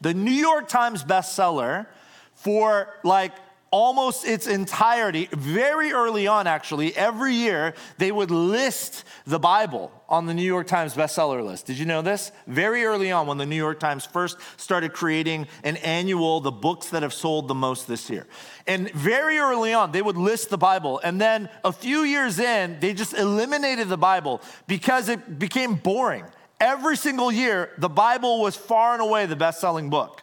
The 0.01 0.15
New 0.15 0.31
York 0.31 0.69
Times 0.69 1.05
bestseller 1.05 1.87
for 2.35 2.95
like 3.03 3.33
almost 3.71 4.27
its 4.27 4.47
entirety, 4.47 5.29
very 5.33 5.93
early 5.93 6.27
on, 6.27 6.47
actually, 6.47 6.97
every 6.97 7.35
year 7.35 7.75
they 7.99 8.11
would 8.11 8.31
list 8.31 9.05
the 9.27 9.39
Bible 9.39 9.93
on 10.09 10.27
the 10.27 10.33
New 10.33 10.45
York 10.45 10.67
Times 10.67 10.95
bestseller 10.95 11.45
list. 11.45 11.67
Did 11.67 11.79
you 11.79 11.85
know 11.85 12.01
this? 12.01 12.33
Very 12.47 12.85
early 12.85 13.13
on, 13.13 13.27
when 13.27 13.37
the 13.37 13.45
New 13.45 13.57
York 13.57 13.79
Times 13.79 14.07
first 14.07 14.39
started 14.57 14.93
creating 14.93 15.47
an 15.65 15.77
annual, 15.79 16.41
the 16.41 16.51
books 16.51 16.89
that 16.91 17.03
have 17.03 17.13
sold 17.13 17.49
the 17.49 17.55
most 17.55 17.87
this 17.87 18.09
year. 18.09 18.27
And 18.67 18.91
very 18.93 19.39
early 19.39 19.75
on, 19.75 19.93
they 19.93 20.03
would 20.03 20.17
list 20.17 20.49
the 20.49 20.59
Bible. 20.59 21.01
And 21.05 21.21
then 21.21 21.51
a 21.63 21.73
few 21.73 22.05
years 22.05 22.39
in, 22.39 22.81
they 22.81 22.95
just 22.95 23.13
eliminated 23.13 23.89
the 23.89 23.99
Bible 23.99 24.41
because 24.67 25.11
it 25.11 25.39
became 25.39 25.75
boring. 25.75 26.25
Every 26.61 26.97
single 26.97 27.31
year, 27.31 27.71
the 27.79 27.89
Bible 27.89 28.41
was 28.41 28.57
far 28.57 28.93
and 28.93 29.03
away 29.03 29.27
the 29.27 29.37
best 29.37 29.61
selling 29.61 29.91
book. 29.91 30.23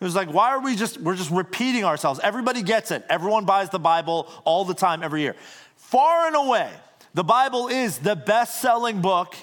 It 0.00 0.04
was 0.04 0.16
like, 0.16 0.32
why 0.32 0.48
are 0.50 0.60
we 0.60 0.76
just, 0.76 0.98
we're 0.98 1.14
just 1.14 1.30
repeating 1.30 1.84
ourselves. 1.84 2.20
Everybody 2.22 2.62
gets 2.62 2.90
it. 2.90 3.04
Everyone 3.08 3.44
buys 3.44 3.70
the 3.70 3.78
Bible 3.78 4.28
all 4.44 4.64
the 4.64 4.74
time, 4.74 5.02
every 5.02 5.20
year. 5.20 5.36
Far 5.76 6.26
and 6.26 6.34
away, 6.34 6.70
the 7.14 7.24
Bible 7.24 7.68
is 7.68 7.98
the 7.98 8.16
best 8.16 8.60
selling 8.60 9.00
book 9.02 9.36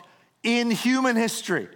in 0.44 0.72
human 0.72 1.16
history. 1.16 1.68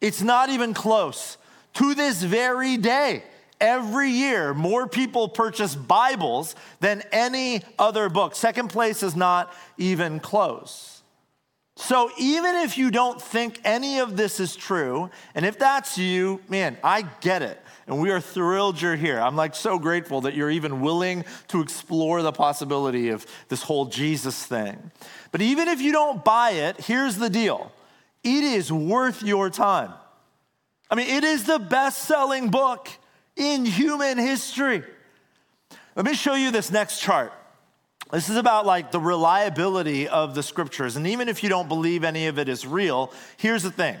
It's 0.00 0.22
not 0.22 0.50
even 0.50 0.74
close. 0.74 1.38
To 1.74 1.94
this 1.94 2.22
very 2.22 2.76
day, 2.76 3.22
every 3.60 4.10
year, 4.10 4.52
more 4.52 4.86
people 4.86 5.28
purchase 5.28 5.74
Bibles 5.74 6.54
than 6.80 7.02
any 7.12 7.62
other 7.78 8.08
book. 8.08 8.34
Second 8.34 8.68
place 8.68 9.02
is 9.02 9.16
not 9.16 9.52
even 9.78 10.20
close. 10.20 10.95
So, 11.78 12.10
even 12.18 12.56
if 12.56 12.78
you 12.78 12.90
don't 12.90 13.20
think 13.20 13.60
any 13.62 13.98
of 13.98 14.16
this 14.16 14.40
is 14.40 14.56
true, 14.56 15.10
and 15.34 15.44
if 15.44 15.58
that's 15.58 15.98
you, 15.98 16.40
man, 16.48 16.78
I 16.82 17.02
get 17.20 17.42
it. 17.42 17.60
And 17.86 18.00
we 18.00 18.10
are 18.10 18.20
thrilled 18.20 18.80
you're 18.80 18.96
here. 18.96 19.20
I'm 19.20 19.36
like 19.36 19.54
so 19.54 19.78
grateful 19.78 20.22
that 20.22 20.34
you're 20.34 20.50
even 20.50 20.80
willing 20.80 21.24
to 21.48 21.60
explore 21.60 22.22
the 22.22 22.32
possibility 22.32 23.10
of 23.10 23.26
this 23.48 23.62
whole 23.62 23.84
Jesus 23.84 24.44
thing. 24.44 24.90
But 25.30 25.42
even 25.42 25.68
if 25.68 25.80
you 25.80 25.92
don't 25.92 26.24
buy 26.24 26.52
it, 26.52 26.80
here's 26.80 27.16
the 27.16 27.30
deal 27.30 27.70
it 28.24 28.42
is 28.42 28.72
worth 28.72 29.22
your 29.22 29.50
time. 29.50 29.92
I 30.90 30.94
mean, 30.94 31.08
it 31.08 31.24
is 31.24 31.44
the 31.44 31.58
best 31.58 32.02
selling 32.02 32.50
book 32.50 32.88
in 33.36 33.66
human 33.66 34.18
history. 34.18 34.82
Let 35.94 36.06
me 36.06 36.14
show 36.14 36.34
you 36.34 36.50
this 36.50 36.70
next 36.70 37.00
chart. 37.00 37.32
This 38.12 38.28
is 38.28 38.36
about 38.36 38.66
like 38.66 38.92
the 38.92 39.00
reliability 39.00 40.08
of 40.08 40.34
the 40.34 40.42
scriptures. 40.42 40.96
And 40.96 41.06
even 41.06 41.28
if 41.28 41.42
you 41.42 41.48
don't 41.48 41.68
believe 41.68 42.04
any 42.04 42.28
of 42.28 42.38
it 42.38 42.48
is 42.48 42.66
real, 42.66 43.12
here's 43.36 43.62
the 43.62 43.70
thing 43.70 43.96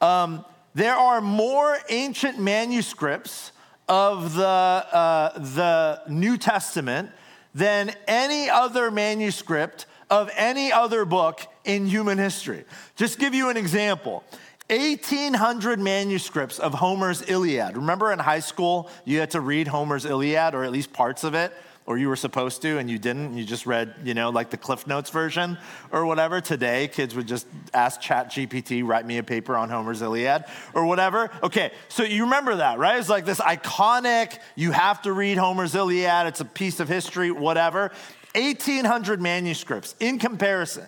um, 0.00 0.44
there 0.74 0.96
are 0.96 1.20
more 1.20 1.78
ancient 1.90 2.38
manuscripts 2.38 3.52
of 3.88 4.34
the, 4.34 4.46
uh, 4.46 5.38
the 5.38 6.02
New 6.08 6.38
Testament 6.38 7.10
than 7.54 7.94
any 8.06 8.48
other 8.48 8.90
manuscript 8.90 9.84
of 10.08 10.30
any 10.36 10.72
other 10.72 11.04
book 11.04 11.46
in 11.64 11.86
human 11.86 12.16
history. 12.16 12.64
Just 12.96 13.18
give 13.18 13.34
you 13.34 13.50
an 13.50 13.56
example. 13.58 14.24
1,800 14.70 15.78
manuscripts 15.78 16.58
of 16.58 16.72
Homer's 16.72 17.28
Iliad. 17.28 17.76
Remember 17.76 18.10
in 18.12 18.18
high 18.18 18.40
school, 18.40 18.88
you 19.04 19.20
had 19.20 19.30
to 19.32 19.40
read 19.40 19.68
Homer's 19.68 20.06
Iliad, 20.06 20.54
or 20.54 20.64
at 20.64 20.72
least 20.72 20.92
parts 20.94 21.24
of 21.24 21.34
it? 21.34 21.52
Or 21.86 21.98
you 21.98 22.08
were 22.08 22.16
supposed 22.16 22.62
to 22.62 22.78
and 22.78 22.88
you 22.90 22.98
didn't, 22.98 23.36
you 23.36 23.44
just 23.44 23.66
read, 23.66 23.94
you 24.04 24.14
know, 24.14 24.30
like 24.30 24.50
the 24.50 24.56
Cliff 24.56 24.86
Notes 24.86 25.10
version 25.10 25.58
or 25.90 26.06
whatever. 26.06 26.40
Today, 26.40 26.88
kids 26.88 27.14
would 27.14 27.26
just 27.26 27.46
ask 27.74 28.00
Chat 28.00 28.30
GPT, 28.30 28.86
write 28.86 29.04
me 29.04 29.18
a 29.18 29.22
paper 29.22 29.56
on 29.56 29.68
Homer's 29.68 30.02
Iliad 30.02 30.44
or 30.74 30.86
whatever. 30.86 31.30
Okay, 31.42 31.72
so 31.88 32.02
you 32.02 32.24
remember 32.24 32.56
that, 32.56 32.78
right? 32.78 32.98
It's 32.98 33.08
like 33.08 33.24
this 33.24 33.40
iconic, 33.40 34.38
you 34.54 34.70
have 34.70 35.02
to 35.02 35.12
read 35.12 35.38
Homer's 35.38 35.74
Iliad, 35.74 36.26
it's 36.26 36.40
a 36.40 36.44
piece 36.44 36.78
of 36.80 36.88
history, 36.88 37.30
whatever. 37.30 37.90
1,800 38.34 39.20
manuscripts 39.20 39.94
in 40.00 40.18
comparison, 40.18 40.86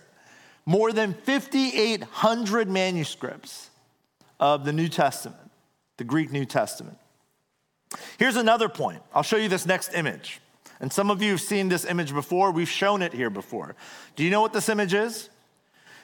more 0.64 0.92
than 0.92 1.12
5,800 1.12 2.70
manuscripts 2.70 3.68
of 4.40 4.64
the 4.64 4.72
New 4.72 4.88
Testament, 4.88 5.50
the 5.98 6.04
Greek 6.04 6.32
New 6.32 6.44
Testament. 6.44 6.96
Here's 8.18 8.36
another 8.36 8.68
point. 8.68 9.02
I'll 9.14 9.22
show 9.22 9.36
you 9.36 9.48
this 9.48 9.66
next 9.66 9.94
image. 9.94 10.40
And 10.84 10.92
some 10.92 11.10
of 11.10 11.22
you 11.22 11.30
have 11.30 11.40
seen 11.40 11.70
this 11.70 11.86
image 11.86 12.12
before. 12.12 12.50
We've 12.50 12.68
shown 12.68 13.00
it 13.00 13.14
here 13.14 13.30
before. 13.30 13.74
Do 14.16 14.22
you 14.22 14.28
know 14.28 14.42
what 14.42 14.52
this 14.52 14.68
image 14.68 14.92
is? 14.92 15.30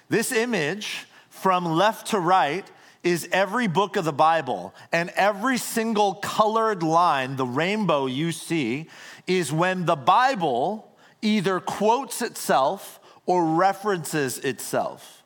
This 0.09 0.33
image, 0.33 1.05
from 1.29 1.67
left 1.67 2.07
to 2.13 2.19
right, 2.19 2.67
is 3.03 3.29
every 3.31 3.67
book 3.67 3.97
of 3.97 4.07
the 4.07 4.13
Bible. 4.15 4.75
And 4.91 5.11
every 5.17 5.59
single 5.59 6.15
colored 6.15 6.83
line, 6.83 7.37
the 7.37 7.45
rainbow 7.45 8.07
you 8.07 8.33
see, 8.33 8.89
is 9.27 9.53
when 9.53 9.85
the 9.85 9.97
Bible 9.97 10.91
either 11.21 11.61
quotes 11.61 12.23
itself 12.23 13.01
or 13.27 13.45
references 13.45 14.39
itself. 14.39 15.20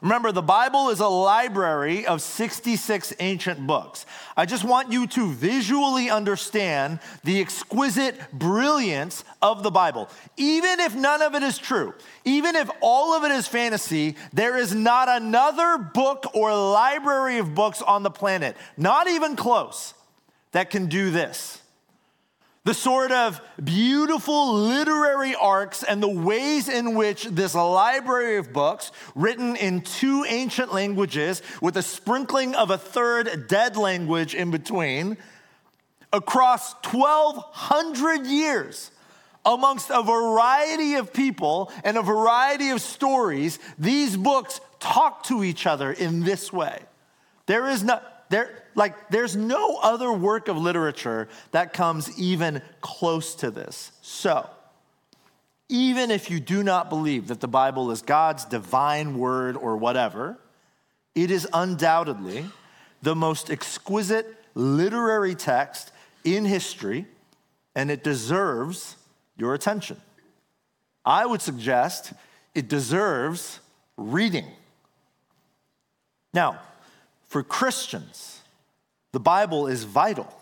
Remember, 0.00 0.32
the 0.32 0.42
Bible 0.42 0.88
is 0.88 1.00
a 1.00 1.08
library 1.08 2.06
of 2.06 2.22
66 2.22 3.12
ancient 3.20 3.66
books. 3.66 4.06
I 4.36 4.46
just 4.46 4.64
want 4.64 4.90
you 4.90 5.06
to 5.08 5.30
visually 5.32 6.08
understand 6.08 7.00
the 7.22 7.40
exquisite 7.40 8.18
brilliance 8.32 9.24
of 9.42 9.62
the 9.62 9.70
Bible. 9.70 10.08
Even 10.38 10.80
if 10.80 10.94
none 10.94 11.20
of 11.20 11.34
it 11.34 11.42
is 11.42 11.58
true, 11.58 11.92
even 12.24 12.56
if 12.56 12.70
all 12.80 13.14
of 13.14 13.24
it 13.24 13.30
is 13.30 13.46
fantasy, 13.46 14.16
there 14.32 14.56
is 14.56 14.74
not 14.74 15.08
another 15.08 15.76
book 15.76 16.34
or 16.34 16.54
library 16.54 17.38
of 17.38 17.54
books 17.54 17.82
on 17.82 18.02
the 18.02 18.10
planet, 18.10 18.56
not 18.78 19.06
even 19.06 19.36
close, 19.36 19.92
that 20.52 20.70
can 20.70 20.86
do 20.86 21.10
this 21.10 21.59
the 22.64 22.74
sort 22.74 23.10
of 23.10 23.40
beautiful 23.62 24.52
literary 24.52 25.34
arcs 25.34 25.82
and 25.82 26.02
the 26.02 26.08
ways 26.08 26.68
in 26.68 26.94
which 26.94 27.24
this 27.24 27.54
library 27.54 28.36
of 28.36 28.52
books, 28.52 28.92
written 29.14 29.56
in 29.56 29.80
two 29.80 30.24
ancient 30.28 30.72
languages 30.72 31.42
with 31.62 31.76
a 31.76 31.82
sprinkling 31.82 32.54
of 32.54 32.70
a 32.70 32.76
third 32.76 33.48
dead 33.48 33.76
language 33.76 34.34
in 34.34 34.50
between, 34.50 35.16
across 36.12 36.74
1,200 36.84 38.26
years, 38.26 38.90
amongst 39.46 39.88
a 39.90 40.02
variety 40.02 40.96
of 40.96 41.14
people 41.14 41.72
and 41.82 41.96
a 41.96 42.02
variety 42.02 42.70
of 42.70 42.82
stories, 42.82 43.58
these 43.78 44.16
books 44.16 44.60
talk 44.80 45.22
to 45.24 45.42
each 45.42 45.66
other 45.66 45.92
in 45.92 46.24
this 46.24 46.52
way. 46.52 46.78
There 47.46 47.68
is 47.68 47.82
not, 47.82 48.28
there, 48.28 48.59
like, 48.74 49.08
there's 49.10 49.36
no 49.36 49.76
other 49.76 50.12
work 50.12 50.48
of 50.48 50.56
literature 50.56 51.28
that 51.52 51.72
comes 51.72 52.18
even 52.18 52.62
close 52.80 53.34
to 53.36 53.50
this. 53.50 53.92
So, 54.02 54.48
even 55.68 56.10
if 56.10 56.30
you 56.30 56.40
do 56.40 56.62
not 56.62 56.88
believe 56.88 57.28
that 57.28 57.40
the 57.40 57.48
Bible 57.48 57.90
is 57.90 58.02
God's 58.02 58.44
divine 58.44 59.18
word 59.18 59.56
or 59.56 59.76
whatever, 59.76 60.38
it 61.14 61.30
is 61.30 61.46
undoubtedly 61.52 62.44
the 63.02 63.14
most 63.14 63.50
exquisite 63.50 64.36
literary 64.54 65.34
text 65.34 65.92
in 66.24 66.44
history, 66.44 67.06
and 67.74 67.90
it 67.90 68.04
deserves 68.04 68.96
your 69.36 69.54
attention. 69.54 70.00
I 71.04 71.24
would 71.24 71.40
suggest 71.40 72.12
it 72.54 72.68
deserves 72.68 73.60
reading. 73.96 74.46
Now, 76.34 76.58
for 77.28 77.42
Christians, 77.42 78.39
the 79.12 79.20
Bible 79.20 79.66
is 79.66 79.84
vital. 79.84 80.32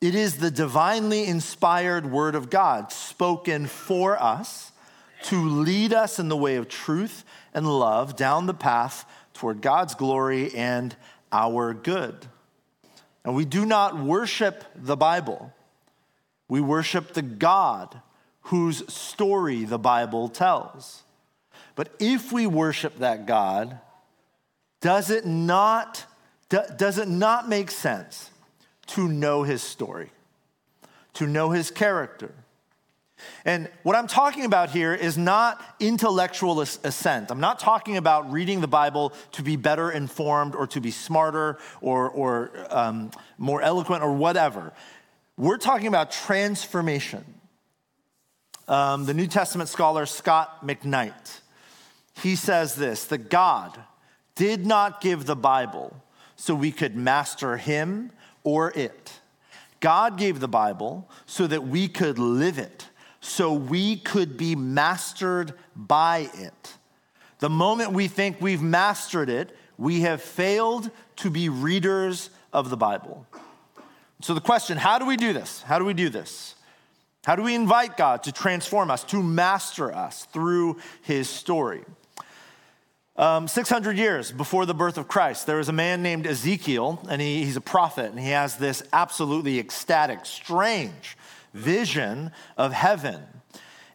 It 0.00 0.14
is 0.14 0.38
the 0.38 0.50
divinely 0.50 1.24
inspired 1.26 2.10
word 2.10 2.34
of 2.34 2.50
God 2.50 2.90
spoken 2.90 3.66
for 3.66 4.20
us 4.20 4.72
to 5.24 5.40
lead 5.40 5.92
us 5.92 6.18
in 6.18 6.28
the 6.28 6.36
way 6.36 6.56
of 6.56 6.68
truth 6.68 7.24
and 7.54 7.66
love 7.66 8.16
down 8.16 8.46
the 8.46 8.54
path 8.54 9.04
toward 9.34 9.60
God's 9.60 9.94
glory 9.94 10.52
and 10.54 10.96
our 11.30 11.72
good. 11.72 12.26
And 13.24 13.34
we 13.34 13.44
do 13.44 13.64
not 13.64 13.98
worship 13.98 14.64
the 14.74 14.96
Bible, 14.96 15.52
we 16.48 16.60
worship 16.60 17.12
the 17.12 17.22
God 17.22 18.00
whose 18.46 18.92
story 18.92 19.64
the 19.64 19.78
Bible 19.78 20.28
tells. 20.28 21.02
But 21.74 21.94
if 21.98 22.32
we 22.32 22.46
worship 22.46 22.98
that 22.98 23.26
God, 23.26 23.78
does 24.80 25.10
it 25.10 25.24
not, 25.24 26.04
does 26.76 26.98
it 26.98 27.08
not 27.08 27.48
make 27.48 27.70
sense 27.70 28.30
to 28.88 29.08
know 29.08 29.42
his 29.42 29.62
story, 29.62 30.10
to 31.14 31.26
know 31.26 31.50
his 31.50 31.70
character? 31.70 32.34
And 33.44 33.68
what 33.82 33.96
I'm 33.96 34.06
talking 34.06 34.44
about 34.44 34.70
here 34.70 34.94
is 34.94 35.16
not 35.16 35.62
intellectual 35.80 36.60
assent. 36.60 37.30
I'm 37.30 37.40
not 37.40 37.58
talking 37.58 37.96
about 37.96 38.30
reading 38.32 38.60
the 38.60 38.68
Bible 38.68 39.12
to 39.32 39.42
be 39.42 39.56
better 39.56 39.90
informed 39.90 40.54
or 40.54 40.66
to 40.68 40.80
be 40.80 40.90
smarter 40.90 41.58
or, 41.80 42.10
or 42.10 42.50
um, 42.70 43.10
more 43.38 43.62
eloquent 43.62 44.02
or 44.02 44.12
whatever. 44.12 44.72
We're 45.36 45.58
talking 45.58 45.86
about 45.86 46.10
transformation. 46.10 47.24
Um, 48.68 49.06
the 49.06 49.14
New 49.14 49.26
Testament 49.26 49.68
scholar 49.68 50.06
Scot 50.06 50.66
McKnight, 50.66 51.40
he 52.22 52.36
says 52.36 52.74
this 52.74 53.04
that 53.06 53.28
God 53.28 53.78
did 54.34 54.66
not 54.66 55.00
give 55.00 55.26
the 55.26 55.36
Bible 55.36 55.96
so 56.42 56.54
we 56.54 56.72
could 56.72 56.96
master 56.96 57.56
him 57.56 58.10
or 58.42 58.72
it. 58.72 59.20
God 59.80 60.18
gave 60.18 60.40
the 60.40 60.48
Bible 60.48 61.08
so 61.26 61.46
that 61.46 61.64
we 61.64 61.88
could 61.88 62.18
live 62.18 62.58
it 62.58 62.86
so 63.22 63.52
we 63.52 63.96
could 63.96 64.36
be 64.36 64.54
mastered 64.56 65.54
by 65.74 66.28
it. 66.34 66.74
The 67.38 67.48
moment 67.48 67.92
we 67.92 68.08
think 68.08 68.40
we've 68.40 68.60
mastered 68.60 69.30
it, 69.30 69.56
we 69.78 70.00
have 70.00 70.20
failed 70.20 70.90
to 71.16 71.30
be 71.30 71.48
readers 71.48 72.30
of 72.52 72.68
the 72.68 72.76
Bible. 72.76 73.24
So, 74.20 74.34
the 74.34 74.40
question 74.40 74.76
how 74.76 74.98
do 74.98 75.06
we 75.06 75.16
do 75.16 75.32
this? 75.32 75.62
How 75.62 75.78
do 75.78 75.84
we 75.84 75.94
do 75.94 76.08
this? 76.08 76.56
How 77.24 77.36
do 77.36 77.42
we 77.42 77.54
invite 77.54 77.96
God 77.96 78.24
to 78.24 78.32
transform 78.32 78.90
us, 78.90 79.04
to 79.04 79.22
master 79.22 79.94
us 79.94 80.24
through 80.32 80.78
his 81.02 81.28
story? 81.28 81.84
Um, 83.14 83.46
600 83.46 83.98
years 83.98 84.32
before 84.32 84.64
the 84.64 84.74
birth 84.74 84.96
of 84.96 85.06
Christ, 85.06 85.46
there 85.46 85.58
was 85.58 85.68
a 85.68 85.72
man 85.72 86.02
named 86.02 86.26
Ezekiel, 86.26 86.98
and 87.10 87.20
he, 87.20 87.44
he's 87.44 87.56
a 87.56 87.60
prophet, 87.60 88.10
and 88.10 88.18
he 88.18 88.30
has 88.30 88.56
this 88.56 88.82
absolutely 88.90 89.58
ecstatic, 89.58 90.24
strange 90.24 91.18
vision 91.52 92.30
of 92.56 92.72
heaven. 92.72 93.22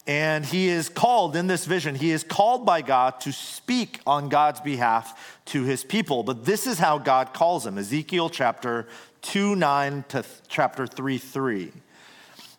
And 0.06 0.46
he 0.46 0.68
is 0.68 0.88
called 0.88 1.36
in 1.36 1.48
this 1.48 1.66
vision, 1.66 1.96
he 1.96 2.12
is 2.12 2.24
called 2.24 2.64
by 2.64 2.84
God 2.84 3.20
to 3.22 3.32
speak 3.34 4.00
on 4.06 4.30
God's 4.30 4.62
behalf 4.62 5.40
to 5.46 5.64
his 5.64 5.84
people. 5.84 6.22
But 6.22 6.46
this 6.46 6.68
is 6.68 6.78
how 6.78 7.00
God 7.00 7.34
calls 7.34 7.66
him 7.66 7.80
Ezekiel 7.80 8.30
chapter 8.30 8.88
2 9.24 9.56
9 9.56 10.06
to 10.10 10.24
chapter 10.48 10.86
3 10.86 11.18
3. 11.18 11.72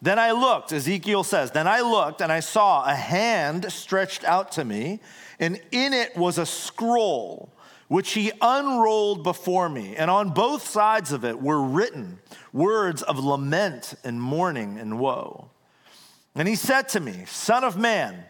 Then 0.03 0.19
I 0.19 0.33
looked, 0.33 0.73
Ezekiel 0.73 1.25
says, 1.25 1.51
then 1.51 1.67
I 1.67 1.81
looked 1.81 2.21
and 2.21 2.31
I 2.31 2.41
saw 2.41 2.85
a 2.85 2.95
hand 2.95 3.73
stretched 3.73 4.25
out 4.25 4.53
to 4.53 4.65
me, 4.65 5.01
and 5.39 5.61
in 5.71 5.93
it 5.93 6.17
was 6.17 6.39
a 6.39 6.47
scroll 6.47 7.53
which 7.89 8.13
he 8.13 8.31
unrolled 8.41 9.23
before 9.23 9.69
me. 9.69 9.97
And 9.97 10.11
on 10.11 10.31
both 10.31 10.69
sides 10.69 11.11
of 11.11 11.25
it 11.25 11.41
were 11.41 11.63
written 11.63 12.19
words 12.53 13.03
of 13.03 13.19
lament 13.19 13.95
and 14.05 14.21
mourning 14.21 14.79
and 14.79 14.99
woe. 14.99 15.51
And 16.35 16.47
he 16.47 16.55
said 16.55 16.89
to 16.91 17.01
me, 17.01 17.25
Son 17.27 17.65
of 17.65 17.77
man, 17.77 18.25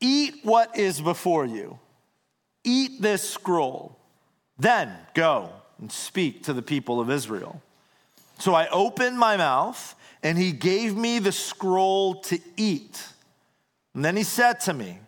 eat 0.00 0.34
what 0.42 0.76
is 0.76 1.00
before 1.00 1.46
you, 1.46 1.78
eat 2.62 3.00
this 3.00 3.28
scroll, 3.28 3.98
then 4.58 4.92
go 5.14 5.50
and 5.80 5.90
speak 5.90 6.44
to 6.44 6.52
the 6.52 6.62
people 6.62 7.00
of 7.00 7.10
Israel. 7.10 7.60
So 8.38 8.54
I 8.54 8.68
opened 8.68 9.18
my 9.18 9.36
mouth, 9.36 9.94
and 10.22 10.36
he 10.36 10.52
gave 10.52 10.96
me 10.96 11.18
the 11.18 11.32
scroll 11.32 12.20
to 12.22 12.38
eat. 12.56 13.02
And 13.94 14.04
then 14.04 14.16
he 14.16 14.22
said 14.24 14.60
to 14.60 14.74
me, 14.74 14.98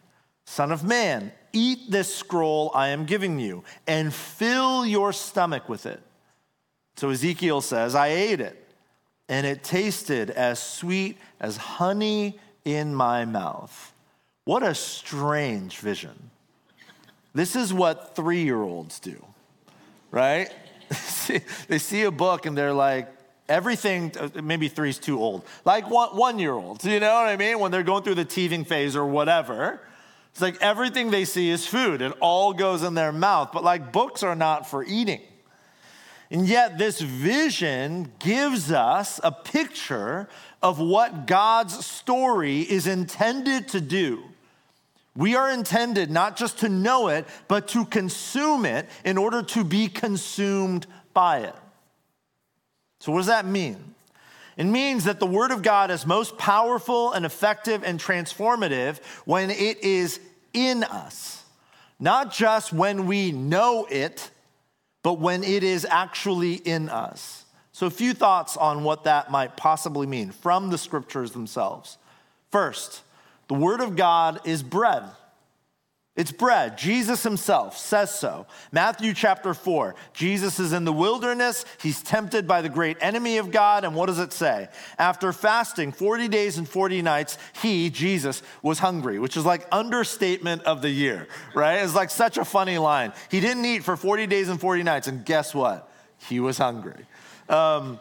Son 0.46 0.72
of 0.72 0.82
man, 0.82 1.32
Eat 1.56 1.90
this 1.90 2.14
scroll 2.14 2.70
I 2.74 2.88
am 2.88 3.06
giving 3.06 3.40
you 3.40 3.64
and 3.86 4.12
fill 4.12 4.84
your 4.84 5.14
stomach 5.14 5.70
with 5.70 5.86
it. 5.86 6.02
So 6.96 7.08
Ezekiel 7.08 7.62
says, 7.62 7.94
I 7.94 8.08
ate 8.08 8.42
it, 8.42 8.62
and 9.26 9.46
it 9.46 9.64
tasted 9.64 10.28
as 10.28 10.62
sweet 10.62 11.16
as 11.40 11.56
honey 11.56 12.38
in 12.66 12.94
my 12.94 13.24
mouth. 13.24 13.94
What 14.44 14.62
a 14.62 14.74
strange 14.74 15.78
vision. 15.78 16.30
This 17.34 17.56
is 17.56 17.72
what 17.72 18.14
three 18.14 18.42
year 18.42 18.60
olds 18.60 19.00
do, 19.00 19.24
right? 20.10 20.52
they 21.68 21.78
see 21.78 22.02
a 22.02 22.10
book 22.10 22.44
and 22.44 22.56
they're 22.56 22.74
like, 22.74 23.08
everything, 23.48 24.12
maybe 24.42 24.68
three's 24.68 24.98
too 24.98 25.18
old, 25.18 25.42
like 25.64 25.88
one, 25.88 26.38
year 26.38 26.52
olds, 26.52 26.84
you 26.84 27.00
know 27.00 27.14
what 27.14 27.28
I 27.28 27.36
mean? 27.36 27.60
When 27.60 27.70
they're 27.72 27.82
going 27.82 28.02
through 28.02 28.16
the 28.16 28.26
teething 28.26 28.66
phase 28.66 28.94
or 28.94 29.06
whatever. 29.06 29.80
It's 30.36 30.42
like 30.42 30.60
everything 30.60 31.10
they 31.10 31.24
see 31.24 31.48
is 31.48 31.66
food, 31.66 32.02
it 32.02 32.12
all 32.20 32.52
goes 32.52 32.82
in 32.82 32.92
their 32.92 33.10
mouth. 33.10 33.52
But 33.54 33.64
like 33.64 33.90
books 33.90 34.22
are 34.22 34.36
not 34.36 34.68
for 34.68 34.84
eating. 34.84 35.22
And 36.30 36.46
yet, 36.46 36.76
this 36.76 37.00
vision 37.00 38.12
gives 38.18 38.70
us 38.70 39.18
a 39.24 39.32
picture 39.32 40.28
of 40.62 40.78
what 40.78 41.26
God's 41.26 41.86
story 41.86 42.60
is 42.60 42.86
intended 42.86 43.68
to 43.68 43.80
do. 43.80 44.24
We 45.16 45.36
are 45.36 45.50
intended 45.50 46.10
not 46.10 46.36
just 46.36 46.58
to 46.58 46.68
know 46.68 47.08
it, 47.08 47.26
but 47.48 47.68
to 47.68 47.86
consume 47.86 48.66
it 48.66 48.90
in 49.06 49.16
order 49.16 49.42
to 49.42 49.64
be 49.64 49.88
consumed 49.88 50.86
by 51.14 51.44
it. 51.44 51.54
So, 53.00 53.10
what 53.10 53.20
does 53.20 53.28
that 53.28 53.46
mean? 53.46 53.94
It 54.56 54.64
means 54.64 55.04
that 55.04 55.20
the 55.20 55.26
Word 55.26 55.50
of 55.50 55.62
God 55.62 55.90
is 55.90 56.06
most 56.06 56.38
powerful 56.38 57.12
and 57.12 57.26
effective 57.26 57.82
and 57.84 58.00
transformative 58.00 58.98
when 59.24 59.50
it 59.50 59.84
is 59.84 60.18
in 60.54 60.82
us, 60.82 61.44
not 62.00 62.32
just 62.32 62.72
when 62.72 63.06
we 63.06 63.32
know 63.32 63.86
it, 63.90 64.30
but 65.02 65.20
when 65.20 65.44
it 65.44 65.62
is 65.62 65.86
actually 65.88 66.54
in 66.54 66.88
us. 66.88 67.44
So, 67.72 67.86
a 67.86 67.90
few 67.90 68.14
thoughts 68.14 68.56
on 68.56 68.84
what 68.84 69.04
that 69.04 69.30
might 69.30 69.58
possibly 69.58 70.06
mean 70.06 70.30
from 70.30 70.70
the 70.70 70.78
scriptures 70.78 71.32
themselves. 71.32 71.98
First, 72.50 73.02
the 73.48 73.54
Word 73.54 73.82
of 73.82 73.96
God 73.96 74.40
is 74.46 74.62
bread. 74.62 75.02
It's 76.16 76.32
bread. 76.32 76.78
Jesus 76.78 77.22
himself 77.22 77.76
says 77.76 78.10
so. 78.12 78.46
Matthew 78.72 79.12
chapter 79.12 79.52
4. 79.52 79.94
Jesus 80.14 80.58
is 80.58 80.72
in 80.72 80.86
the 80.86 80.92
wilderness. 80.92 81.66
He's 81.82 82.02
tempted 82.02 82.48
by 82.48 82.62
the 82.62 82.70
great 82.70 82.96
enemy 83.02 83.36
of 83.36 83.50
God. 83.50 83.84
And 83.84 83.94
what 83.94 84.06
does 84.06 84.18
it 84.18 84.32
say? 84.32 84.68
After 84.98 85.30
fasting 85.34 85.92
40 85.92 86.28
days 86.28 86.56
and 86.56 86.66
40 86.66 87.02
nights, 87.02 87.36
he, 87.60 87.90
Jesus, 87.90 88.42
was 88.62 88.78
hungry, 88.78 89.18
which 89.18 89.36
is 89.36 89.44
like 89.44 89.66
understatement 89.70 90.62
of 90.62 90.80
the 90.80 90.90
year, 90.90 91.28
right? 91.54 91.82
It's 91.82 91.94
like 91.94 92.08
such 92.08 92.38
a 92.38 92.46
funny 92.46 92.78
line. 92.78 93.12
He 93.30 93.40
didn't 93.40 93.66
eat 93.66 93.84
for 93.84 93.94
40 93.94 94.26
days 94.26 94.48
and 94.48 94.58
40 94.58 94.84
nights. 94.84 95.08
And 95.08 95.22
guess 95.22 95.54
what? 95.54 95.92
He 96.28 96.40
was 96.40 96.56
hungry. 96.56 97.04
Um, 97.50 98.00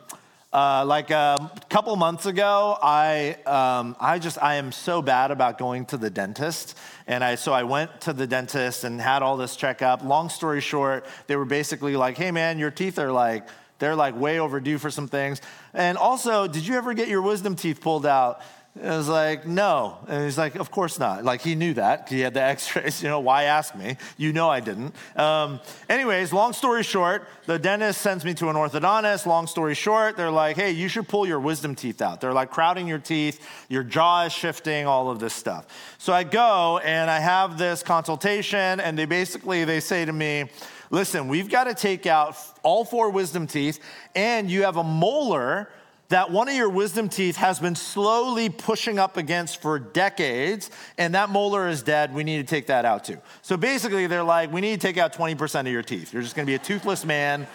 uh, 0.56 0.86
like 0.86 1.12
a 1.12 1.52
couple 1.70 1.94
months 1.98 2.26
ago, 2.26 2.78
I, 2.82 3.34
um, 3.46 3.94
I 4.00 4.20
just, 4.20 4.42
I 4.42 4.56
am 4.56 4.72
so 4.72 5.02
bad 5.02 5.32
about 5.32 5.58
going 5.58 5.86
to 5.88 5.98
the 5.98 6.10
dentist. 6.10 6.78
And 7.08 7.26
I, 7.26 7.36
so 7.36 7.52
I 7.52 7.64
went 7.64 8.00
to 8.02 8.14
the 8.14 8.26
dentist 8.26 8.86
and 8.86 9.02
had 9.02 9.22
all 9.22 9.36
this 9.36 9.58
checkup. 9.58 10.02
Long 10.02 10.30
story 10.30 10.62
short, 10.62 11.06
they 11.28 11.36
were 11.36 11.44
basically 11.44 11.98
like, 11.98 12.16
hey 12.16 12.32
man, 12.32 12.58
your 12.58 12.72
teeth 12.72 13.00
are 13.00 13.12
like, 13.12 13.46
they're 13.80 13.98
like 13.98 14.18
way 14.18 14.40
overdue 14.40 14.78
for 14.78 14.90
some 14.90 15.10
things. 15.10 15.42
And 15.74 15.98
also, 15.98 16.48
did 16.48 16.66
you 16.66 16.76
ever 16.76 16.94
get 16.94 17.10
your 17.10 17.22
wisdom 17.22 17.58
teeth 17.58 17.82
pulled 17.82 18.06
out? 18.06 18.40
I 18.84 18.98
was 18.98 19.08
like, 19.08 19.48
no. 19.48 19.98
And 20.10 20.26
he's 20.26 20.38
like, 20.38 20.56
of 20.56 20.70
course 20.70 21.00
not. 21.00 21.24
Like, 21.24 21.40
he 21.42 21.56
knew 21.56 21.74
that. 21.76 22.10
He 22.10 22.20
had 22.20 22.34
the 22.34 22.42
x 22.42 22.76
rays. 22.76 23.02
You 23.06 23.10
know, 23.10 23.20
why 23.22 23.44
ask 23.44 23.76
me? 23.76 23.96
You 24.18 24.34
know 24.34 24.50
I 24.50 24.60
didn't. 24.60 24.96
Um, 25.16 25.62
anyways, 25.88 26.34
long 26.34 26.54
story 26.54 26.84
short, 26.84 27.28
the 27.46 27.58
dentist 27.58 28.02
sends 28.02 28.26
me 28.26 28.34
to 28.34 28.50
an 28.50 28.56
orthodontist. 28.56 29.26
Long 29.26 29.48
story 29.48 29.76
short, 29.76 30.18
they're 30.18 30.32
like, 30.32 30.56
hey, 30.56 30.72
you 30.72 30.90
should 30.90 31.08
pull 31.08 31.26
your 31.26 31.40
wisdom 31.40 31.76
teeth 31.76 32.02
out. 32.02 32.20
They're 32.20 32.34
like 32.34 32.52
crowding 32.52 32.88
your 32.88 33.00
teeth, 33.00 33.46
your 33.70 33.84
jaw 33.84 34.26
is 34.26 34.34
shifting, 34.34 34.88
all 34.88 35.10
of 35.10 35.20
this 35.20 35.34
stuff. 35.34 35.68
So 35.98 36.12
I 36.12 36.24
go 36.24 36.80
and 36.80 37.10
I 37.10 37.20
have 37.20 37.58
this 37.58 37.84
consultation, 37.84 38.80
and 38.80 38.98
they 38.98 39.06
basically 39.06 39.64
they 39.64 39.80
say 39.80 40.04
to 40.04 40.14
me, 40.14 40.46
listen, 40.90 41.28
we've 41.28 41.50
got 41.50 41.66
to 41.66 41.76
take 41.76 42.08
out 42.08 42.36
all 42.64 42.84
four 42.84 43.10
wisdom 43.10 43.48
teeth, 43.48 43.80
and 44.16 44.50
you 44.50 44.64
have 44.64 44.78
a 44.78 44.84
molar 44.84 45.70
that 46.10 46.32
one 46.32 46.48
of 46.48 46.56
your 46.56 46.70
wisdom 46.70 47.10
teeth 47.10 47.36
has 47.38 47.60
been 47.60 47.76
slowly 47.76 48.50
pushing 48.50 49.00
up 49.00 49.18
against 49.18 49.62
for 49.62 49.80
decades, 49.80 50.70
and 50.98 51.16
that 51.16 51.30
molar 51.30 51.68
is 51.68 51.82
dead. 51.82 52.14
We 52.14 52.24
need 52.24 52.38
to 52.38 52.44
take 52.44 52.68
that 52.68 52.86
out 52.86 53.06
too. 53.06 53.18
So 53.42 53.58
basically, 53.58 54.08
they're 54.08 54.24
like, 54.24 54.52
we 54.52 54.62
need 54.62 54.80
to 54.80 54.88
take 54.88 54.98
out 54.98 55.14
20% 55.14 55.62
of 55.62 55.68
your 55.68 55.84
teeth. 55.84 56.14
You're 56.14 56.22
just 56.22 56.36
gonna 56.36 56.46
be 56.46 56.56
a 56.56 56.60
toothless 56.60 57.06
man. 57.06 57.48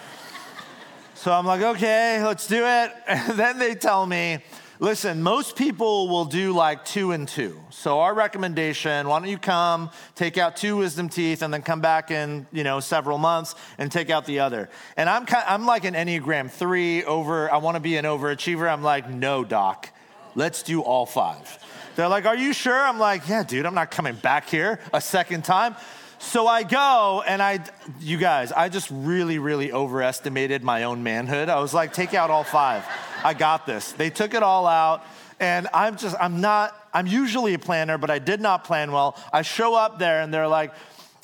So 1.15 1.31
I'm 1.31 1.45
like, 1.45 1.61
okay, 1.61 2.23
let's 2.23 2.47
do 2.47 2.65
it. 2.65 2.91
And 3.07 3.33
then 3.37 3.59
they 3.59 3.75
tell 3.75 4.05
me, 4.05 4.39
Listen, 4.81 5.21
most 5.21 5.55
people 5.55 6.07
will 6.07 6.25
do 6.25 6.53
like 6.53 6.83
two 6.83 7.11
and 7.11 7.27
two. 7.27 7.61
So 7.69 7.99
our 7.99 8.15
recommendation, 8.15 9.07
why 9.07 9.19
don't 9.19 9.29
you 9.29 9.37
come, 9.37 9.91
take 10.15 10.39
out 10.39 10.57
two 10.57 10.77
wisdom 10.77 11.07
teeth, 11.07 11.43
and 11.43 11.53
then 11.53 11.61
come 11.61 11.81
back 11.81 12.09
in, 12.09 12.47
you 12.51 12.63
know, 12.63 12.79
several 12.79 13.19
months 13.19 13.53
and 13.77 13.91
take 13.91 14.09
out 14.09 14.25
the 14.25 14.39
other. 14.39 14.71
And 14.97 15.07
I'm 15.07 15.27
kind, 15.27 15.43
I'm 15.47 15.67
like 15.67 15.85
an 15.85 15.93
Enneagram 15.93 16.49
three 16.49 17.03
over. 17.03 17.53
I 17.53 17.57
want 17.57 17.75
to 17.75 17.79
be 17.79 17.95
an 17.97 18.05
overachiever. 18.05 18.67
I'm 18.67 18.81
like, 18.81 19.07
no, 19.07 19.43
doc, 19.43 19.87
let's 20.33 20.63
do 20.63 20.81
all 20.81 21.05
five. 21.05 21.59
They're 21.95 22.07
like, 22.07 22.25
Are 22.25 22.35
you 22.35 22.51
sure? 22.51 22.73
I'm 22.73 22.97
like, 22.97 23.29
Yeah, 23.29 23.43
dude, 23.43 23.67
I'm 23.67 23.75
not 23.75 23.91
coming 23.91 24.15
back 24.15 24.49
here 24.49 24.79
a 24.91 24.99
second 24.99 25.45
time. 25.45 25.75
So 26.17 26.47
I 26.47 26.63
go 26.63 27.23
and 27.27 27.39
I, 27.39 27.59
you 27.99 28.17
guys, 28.17 28.51
I 28.51 28.69
just 28.69 28.89
really, 28.89 29.37
really 29.37 29.71
overestimated 29.71 30.63
my 30.63 30.85
own 30.85 31.03
manhood. 31.03 31.49
I 31.49 31.59
was 31.59 31.71
like, 31.71 31.93
Take 31.93 32.15
out 32.15 32.31
all 32.31 32.43
five. 32.43 32.83
I 33.23 33.33
got 33.33 33.65
this. 33.65 33.91
They 33.91 34.09
took 34.09 34.33
it 34.33 34.43
all 34.43 34.67
out. 34.67 35.03
And 35.39 35.67
I'm 35.73 35.97
just, 35.97 36.15
I'm 36.19 36.39
not, 36.39 36.75
I'm 36.93 37.07
usually 37.07 37.55
a 37.55 37.59
planner, 37.59 37.97
but 37.97 38.11
I 38.11 38.19
did 38.19 38.41
not 38.41 38.63
plan 38.63 38.91
well. 38.91 39.17
I 39.33 39.41
show 39.41 39.73
up 39.73 39.97
there 39.97 40.21
and 40.21 40.31
they're 40.31 40.47
like, 40.47 40.71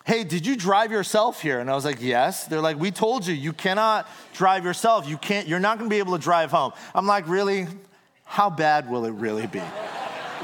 hey, 0.06 0.24
did 0.24 0.46
you 0.46 0.56
drive 0.56 0.92
yourself 0.92 1.42
here? 1.42 1.60
And 1.60 1.70
I 1.70 1.76
was 1.76 1.86
like, 1.86 2.02
yes. 2.02 2.48
They're 2.48 2.62
like, 2.62 2.80
we 2.80 2.90
told 2.92 3.28
you, 3.28 3.36
you 3.36 3.54
cannot 3.54 4.10
drive 4.34 4.64
yourself. 4.64 5.08
You 5.08 5.18
can't, 5.18 5.48
you're 5.48 5.60
not 5.60 5.78
gonna 5.78 5.90
be 5.90 6.00
able 6.00 6.18
to 6.18 6.24
drive 6.24 6.50
home. 6.50 6.72
I'm 6.96 7.06
like, 7.06 7.28
really? 7.28 7.68
How 8.24 8.50
bad 8.50 8.90
will 8.90 9.06
it 9.06 9.12
really 9.12 9.48
be? 9.48 9.62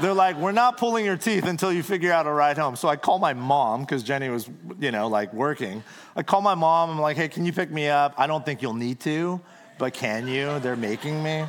They're 0.02 0.13
like, 0.13 0.38
we're 0.38 0.52
not 0.52 0.78
pulling 0.78 1.06
your 1.06 1.18
teeth 1.18 1.46
until 1.46 1.72
you 1.72 1.84
figure 1.84 2.12
out 2.12 2.28
a 2.28 2.32
ride 2.32 2.58
home. 2.58 2.76
So 2.76 2.88
I 2.88 2.96
call 2.96 3.20
my 3.20 3.34
mom, 3.34 3.82
because 3.82 4.04
Jenny 4.04 4.30
was, 4.30 4.50
you 4.80 4.92
know, 4.92 5.08
like 5.08 5.34
working. 5.34 5.84
I 6.16 6.24
call 6.24 6.42
my 6.42 6.56
mom, 6.56 6.89
I'm 6.89 7.00
like, 7.00 7.16
hey, 7.16 7.28
can 7.28 7.46
you 7.46 7.54
pick 7.54 7.72
me 7.72 7.89
up? 7.89 8.13
I 8.18 8.28
don't 8.28 8.46
think 8.46 8.62
you'll 8.62 8.74
need 8.74 9.00
to, 9.02 9.39
but 9.77 9.93
can 9.93 10.27
you? 10.27 10.59
They're 10.59 10.75
making 10.75 11.21
me. 11.23 11.45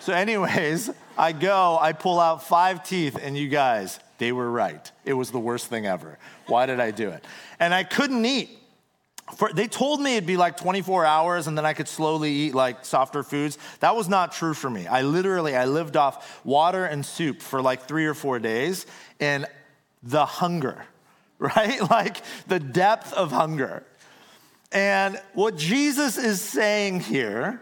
So, 0.00 0.12
anyways, 0.12 0.90
I 1.16 1.32
go, 1.32 1.78
I 1.80 1.92
pull 1.92 2.20
out 2.20 2.46
five 2.46 2.84
teeth, 2.84 3.18
and 3.20 3.36
you 3.36 3.48
guys, 3.48 3.98
they 4.18 4.32
were 4.32 4.50
right. 4.50 4.90
It 5.04 5.14
was 5.14 5.30
the 5.30 5.38
worst 5.38 5.66
thing 5.66 5.86
ever. 5.86 6.18
Why 6.46 6.66
did 6.66 6.80
I 6.80 6.90
do 6.90 7.10
it? 7.10 7.24
And 7.58 7.72
I 7.72 7.84
couldn't 7.84 8.24
eat. 8.24 8.50
For, 9.36 9.52
they 9.52 9.66
told 9.68 10.00
me 10.00 10.16
it'd 10.16 10.26
be 10.26 10.38
like 10.38 10.56
24 10.56 11.04
hours 11.04 11.46
and 11.46 11.58
then 11.58 11.66
I 11.66 11.74
could 11.74 11.86
slowly 11.86 12.32
eat 12.32 12.54
like 12.54 12.86
softer 12.86 13.22
foods. 13.22 13.58
That 13.80 13.94
was 13.94 14.08
not 14.08 14.32
true 14.32 14.54
for 14.54 14.70
me. 14.70 14.86
I 14.86 15.02
literally 15.02 15.54
I 15.54 15.66
lived 15.66 15.98
off 15.98 16.40
water 16.46 16.86
and 16.86 17.04
soup 17.04 17.42
for 17.42 17.60
like 17.60 17.86
3 17.86 18.06
or 18.06 18.14
4 18.14 18.38
days 18.38 18.86
and 19.20 19.44
the 20.02 20.24
hunger, 20.24 20.82
right? 21.38 21.78
Like 21.90 22.22
the 22.46 22.58
depth 22.58 23.12
of 23.12 23.30
hunger. 23.30 23.84
And 24.72 25.20
what 25.32 25.56
Jesus 25.56 26.18
is 26.18 26.40
saying 26.40 27.00
here 27.00 27.60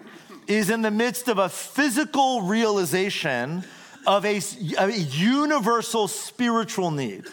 is 0.48 0.70
in 0.70 0.82
the 0.82 0.90
midst 0.90 1.28
of 1.28 1.38
a 1.38 1.48
physical 1.48 2.42
realization 2.42 3.64
of 4.06 4.24
a, 4.24 4.40
a 4.78 4.90
universal 4.90 6.08
spiritual 6.08 6.90
need. 6.90 7.24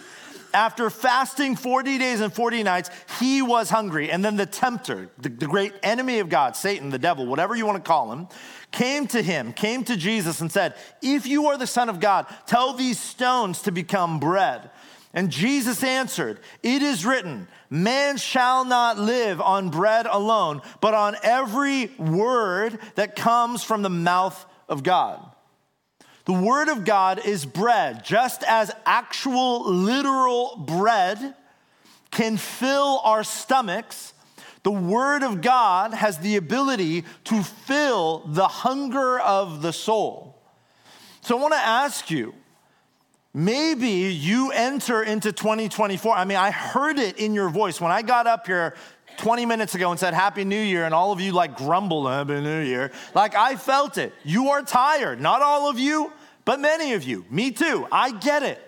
After 0.53 0.91
fasting 0.91 1.55
40 1.55 1.97
days 1.97 2.21
and 2.21 2.31
40 2.31 2.61
nights, 2.61 2.91
he 3.19 3.41
was 3.41 3.71
hungry. 3.71 4.11
And 4.11 4.23
then 4.23 4.35
the 4.35 4.45
tempter, 4.45 5.09
the, 5.17 5.29
the 5.29 5.47
great 5.47 5.73
enemy 5.81 6.19
of 6.19 6.29
God, 6.29 6.55
Satan, 6.55 6.91
the 6.91 6.99
devil, 6.99 7.25
whatever 7.25 7.55
you 7.55 7.65
want 7.65 7.83
to 7.83 7.87
call 7.87 8.11
him, 8.11 8.27
came 8.71 9.07
to 9.07 9.21
him, 9.21 9.53
came 9.53 9.83
to 9.85 9.97
Jesus, 9.97 10.41
and 10.41 10.51
said, 10.51 10.75
If 11.01 11.25
you 11.25 11.47
are 11.47 11.57
the 11.57 11.65
Son 11.65 11.89
of 11.89 11.99
God, 11.99 12.27
tell 12.45 12.73
these 12.73 12.99
stones 12.99 13.63
to 13.63 13.71
become 13.71 14.19
bread. 14.19 14.69
And 15.13 15.29
Jesus 15.29 15.83
answered, 15.83 16.39
It 16.61 16.81
is 16.81 17.05
written, 17.05 17.47
man 17.73 18.17
shall 18.17 18.63
not 18.63 18.99
live 18.99 19.41
on 19.41 19.69
bread 19.69 20.05
alone, 20.05 20.61
but 20.79 20.93
on 20.93 21.15
every 21.23 21.87
word 21.97 22.77
that 22.95 23.15
comes 23.15 23.63
from 23.63 23.81
the 23.81 23.89
mouth 23.89 24.45
of 24.69 24.83
God. 24.83 25.19
The 26.25 26.33
Word 26.33 26.69
of 26.69 26.85
God 26.85 27.25
is 27.25 27.45
bread, 27.45 28.05
just 28.05 28.43
as 28.43 28.71
actual 28.85 29.69
literal 29.69 30.55
bread 30.55 31.35
can 32.11 32.37
fill 32.37 33.01
our 33.03 33.23
stomachs. 33.23 34.13
The 34.61 34.71
Word 34.71 35.23
of 35.23 35.41
God 35.41 35.93
has 35.93 36.19
the 36.19 36.37
ability 36.37 37.03
to 37.25 37.43
fill 37.43 38.19
the 38.27 38.47
hunger 38.47 39.19
of 39.19 39.61
the 39.61 39.73
soul. 39.73 40.41
So 41.21 41.37
I 41.37 41.41
want 41.41 41.53
to 41.53 41.59
ask 41.59 42.09
you 42.09 42.33
maybe 43.33 43.89
you 43.89 44.51
enter 44.51 45.01
into 45.03 45.31
2024. 45.31 46.15
I 46.15 46.25
mean, 46.25 46.37
I 46.37 46.51
heard 46.51 46.99
it 46.99 47.17
in 47.17 47.33
your 47.33 47.49
voice 47.49 47.81
when 47.81 47.91
I 47.91 48.01
got 48.01 48.27
up 48.27 48.45
here 48.47 48.75
20 49.17 49.45
minutes 49.45 49.75
ago 49.75 49.91
and 49.91 49.99
said 49.99 50.13
Happy 50.13 50.43
New 50.43 50.59
Year, 50.59 50.85
and 50.85 50.93
all 50.93 51.11
of 51.11 51.21
you 51.21 51.31
like 51.31 51.57
grumbled, 51.57 52.07
Happy 52.07 52.41
New 52.41 52.61
Year. 52.61 52.91
Like 53.13 53.35
I 53.35 53.55
felt 53.55 53.97
it. 53.97 54.13
You 54.23 54.49
are 54.49 54.61
tired. 54.61 55.21
Not 55.21 55.41
all 55.41 55.69
of 55.69 55.79
you, 55.79 56.11
but 56.45 56.59
many 56.59 56.93
of 56.93 57.03
you. 57.03 57.25
Me 57.29 57.51
too. 57.51 57.87
I 57.91 58.11
get 58.11 58.43
it. 58.43 58.59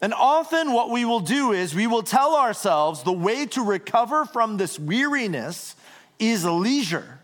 And 0.00 0.12
often 0.12 0.72
what 0.72 0.90
we 0.90 1.04
will 1.04 1.20
do 1.20 1.52
is 1.52 1.74
we 1.74 1.86
will 1.86 2.02
tell 2.02 2.36
ourselves 2.36 3.02
the 3.02 3.12
way 3.12 3.46
to 3.46 3.62
recover 3.62 4.26
from 4.26 4.56
this 4.58 4.78
weariness 4.78 5.76
is 6.18 6.44
leisure. 6.44 7.20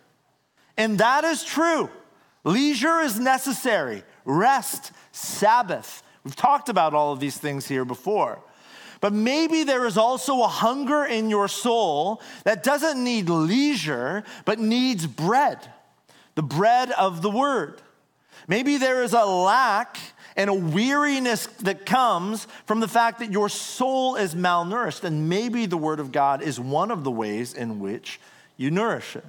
And 0.76 0.98
that 0.98 1.24
is 1.24 1.44
true. 1.44 1.90
Leisure 2.42 3.00
is 3.00 3.20
necessary. 3.20 4.02
Rest, 4.24 4.92
Sabbath. 5.12 6.02
We've 6.24 6.36
talked 6.36 6.68
about 6.68 6.94
all 6.94 7.12
of 7.12 7.20
these 7.20 7.38
things 7.38 7.66
here 7.66 7.84
before. 7.84 8.40
But 9.00 9.12
maybe 9.14 9.64
there 9.64 9.86
is 9.86 9.96
also 9.96 10.42
a 10.42 10.48
hunger 10.48 11.04
in 11.04 11.30
your 11.30 11.48
soul 11.48 12.20
that 12.44 12.62
doesn't 12.62 13.02
need 13.02 13.30
leisure, 13.30 14.24
but 14.44 14.58
needs 14.58 15.06
bread 15.06 15.58
the 16.34 16.42
bread 16.42 16.90
of 16.92 17.20
the 17.20 17.30
word. 17.30 17.82
Maybe 18.48 18.78
there 18.78 19.02
is 19.02 19.12
a 19.12 19.24
lack 19.24 19.98
and 20.36 20.48
a 20.48 20.54
weariness 20.54 21.46
that 21.62 21.84
comes 21.84 22.46
from 22.64 22.80
the 22.80 22.88
fact 22.88 23.18
that 23.18 23.30
your 23.30 23.50
soul 23.50 24.16
is 24.16 24.34
malnourished, 24.34 25.04
and 25.04 25.28
maybe 25.28 25.66
the 25.66 25.76
word 25.76 26.00
of 26.00 26.12
God 26.12 26.40
is 26.40 26.58
one 26.58 26.90
of 26.90 27.04
the 27.04 27.10
ways 27.10 27.52
in 27.52 27.78
which 27.78 28.20
you 28.56 28.70
nourish 28.70 29.16
it. 29.16 29.26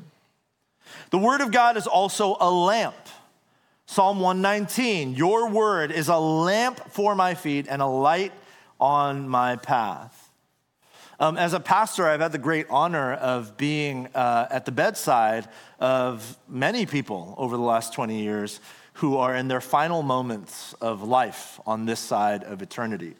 The 1.09 1.17
word 1.17 1.41
of 1.41 1.51
God 1.51 1.75
is 1.75 1.87
also 1.87 2.37
a 2.39 2.49
lamp. 2.49 2.95
Psalm 3.85 4.19
119, 4.19 5.15
your 5.15 5.49
word 5.49 5.91
is 5.91 6.07
a 6.07 6.17
lamp 6.17 6.79
for 6.91 7.13
my 7.15 7.33
feet 7.33 7.67
and 7.69 7.81
a 7.81 7.85
light 7.85 8.31
on 8.79 9.27
my 9.27 9.55
path. 9.57 10.29
Um, 11.19 11.37
as 11.37 11.53
a 11.53 11.59
pastor, 11.59 12.07
I've 12.07 12.21
had 12.21 12.31
the 12.31 12.39
great 12.39 12.65
honor 12.69 13.13
of 13.13 13.55
being 13.55 14.07
uh, 14.15 14.47
at 14.49 14.65
the 14.65 14.71
bedside 14.71 15.47
of 15.79 16.37
many 16.47 16.85
people 16.85 17.35
over 17.37 17.57
the 17.57 17.63
last 17.63 17.93
20 17.93 18.19
years 18.19 18.59
who 18.93 19.17
are 19.17 19.35
in 19.35 19.47
their 19.47 19.61
final 19.61 20.01
moments 20.01 20.73
of 20.81 21.03
life 21.03 21.59
on 21.65 21.85
this 21.85 21.99
side 21.99 22.43
of 22.43 22.61
eternity. 22.61 23.15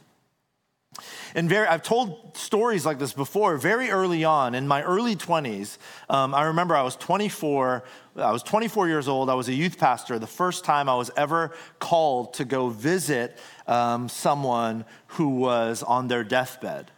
And 1.36 1.50
very, 1.50 1.67
I've 1.67 1.84
told 1.84 2.36
stories 2.36 2.86
like 2.86 3.00
this 3.00 3.13
before. 3.13 3.58
Very 3.58 3.89
early 3.89 4.24
on, 4.24 4.56
in 4.56 4.67
my 4.67 4.84
early 4.84 5.15
20s, 5.15 5.78
um, 6.10 6.36
I 6.36 6.46
remember 6.46 6.76
I 6.76 6.82
was 6.82 6.96
24. 6.98 7.84
I 8.17 8.32
was 8.32 8.44
24 8.44 8.88
years 8.88 9.08
old. 9.08 9.30
I 9.30 9.34
was 9.36 9.48
a 9.48 9.54
youth 9.54 9.78
pastor. 9.78 10.20
The 10.20 10.28
first 10.28 10.65
time 10.65 10.89
I 10.89 10.96
was 10.96 11.12
ever 11.15 11.52
called 11.80 12.34
to 12.36 12.46
go 12.46 12.70
visit 12.70 13.38
um, 13.67 14.10
someone 14.10 14.86
who 15.08 15.30
was 15.30 15.84
on 15.84 16.08
their 16.08 16.24
deathbed. 16.24 16.91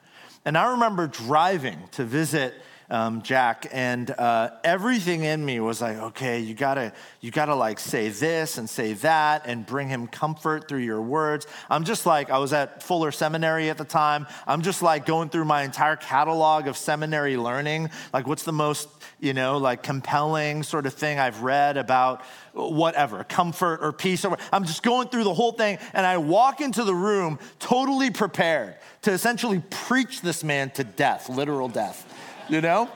And 0.45 0.57
I 0.57 0.71
remember 0.71 1.07
driving 1.07 1.79
to 1.91 2.03
visit 2.03 2.53
um, 2.89 3.21
Jack, 3.21 3.67
and 3.71 4.11
uh, 4.11 4.51
everything 4.63 5.23
in 5.23 5.43
me 5.43 5.59
was 5.59 5.81
like, 5.81 5.97
okay, 5.97 6.39
you 6.39 6.53
gotta, 6.53 6.93
you 7.21 7.31
gotta 7.31 7.55
like 7.55 7.79
say 7.79 8.09
this 8.09 8.57
and 8.57 8.69
say 8.69 8.93
that 8.93 9.43
and 9.45 9.65
bring 9.65 9.87
him 9.87 10.07
comfort 10.07 10.67
through 10.67 10.79
your 10.79 11.01
words. 11.01 11.47
I'm 11.69 11.83
just 11.83 12.05
like, 12.05 12.29
I 12.29 12.37
was 12.37 12.53
at 12.53 12.83
Fuller 12.83 13.11
Seminary 13.11 13.69
at 13.69 13.77
the 13.77 13.85
time. 13.85 14.27
I'm 14.45 14.61
just 14.61 14.81
like 14.81 15.05
going 15.05 15.29
through 15.29 15.45
my 15.45 15.63
entire 15.63 15.95
catalog 15.95 16.67
of 16.67 16.77
seminary 16.77 17.37
learning. 17.37 17.89
Like, 18.13 18.27
what's 18.27 18.43
the 18.43 18.53
most, 18.53 18.89
you 19.19 19.33
know, 19.33 19.57
like 19.57 19.83
compelling 19.83 20.63
sort 20.63 20.85
of 20.85 20.93
thing 20.93 21.19
I've 21.19 21.41
read 21.41 21.77
about 21.77 22.23
whatever, 22.53 23.23
comfort 23.23 23.79
or 23.81 23.91
peace. 23.91 24.25
Or 24.25 24.37
I'm 24.51 24.65
just 24.65 24.83
going 24.83 25.07
through 25.07 25.23
the 25.23 25.33
whole 25.33 25.53
thing, 25.53 25.79
and 25.93 26.05
I 26.05 26.17
walk 26.17 26.61
into 26.61 26.83
the 26.83 26.95
room 26.95 27.39
totally 27.59 28.11
prepared 28.11 28.75
to 29.03 29.11
essentially 29.11 29.61
preach 29.69 30.21
this 30.21 30.43
man 30.43 30.69
to 30.71 30.83
death, 30.83 31.29
literal 31.29 31.67
death 31.67 32.07
you 32.53 32.61
know? 32.61 32.89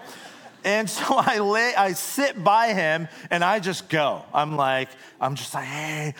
And 0.63 0.89
so 0.89 1.03
I 1.09 1.39
lay, 1.39 1.73
I 1.75 1.93
sit 1.93 2.41
by 2.41 2.73
him 2.73 3.07
and 3.31 3.43
I 3.43 3.59
just 3.59 3.89
go. 3.89 4.23
I'm 4.33 4.55
like, 4.55 4.89
I'm 5.19 5.35
just 5.35 5.53
like, 5.53 5.65
hey, 5.65 6.13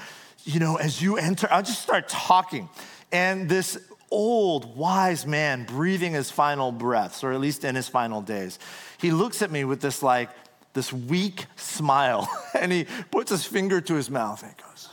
you 0.44 0.60
know, 0.60 0.78
as 0.78 1.02
you 1.02 1.18
enter, 1.18 1.48
I'll 1.52 1.64
just 1.64 1.82
start 1.82 2.10
talking. 2.10 2.70
And 3.12 3.48
this 3.48 3.78
old, 4.10 4.76
wise 4.76 5.26
man 5.26 5.66
breathing 5.66 6.14
his 6.14 6.32
final 6.32 6.72
breaths, 6.72 7.24
or 7.24 7.32
at 7.32 7.40
least 7.40 7.64
in 7.64 7.76
his 7.76 7.88
final 7.88 8.22
days, 8.22 8.58
he 8.98 9.12
looks 9.12 9.42
at 9.42 9.52
me 9.52 9.66
with 9.66 9.82
this 9.82 10.02
like, 10.02 10.30
this 10.74 10.94
weak 10.94 11.46
smile, 11.56 12.30
and 12.54 12.72
he 12.72 12.86
puts 13.12 13.32
his 13.32 13.46
finger 13.46 13.82
to 13.82 13.96
his 13.96 14.10
mouth 14.10 14.44
and 14.44 14.56
goes, 14.58 14.90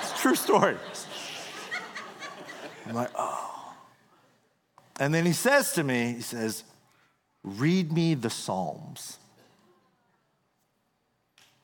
it's 0.00 0.20
true 0.20 0.34
story. 0.34 0.76
I'm 2.86 2.94
like, 2.94 3.10
oh. 3.14 3.51
And 5.02 5.12
then 5.12 5.26
he 5.26 5.32
says 5.32 5.72
to 5.72 5.82
me, 5.82 6.12
he 6.12 6.20
says, 6.20 6.62
Read 7.42 7.90
me 7.90 8.14
the 8.14 8.30
Psalms. 8.30 9.18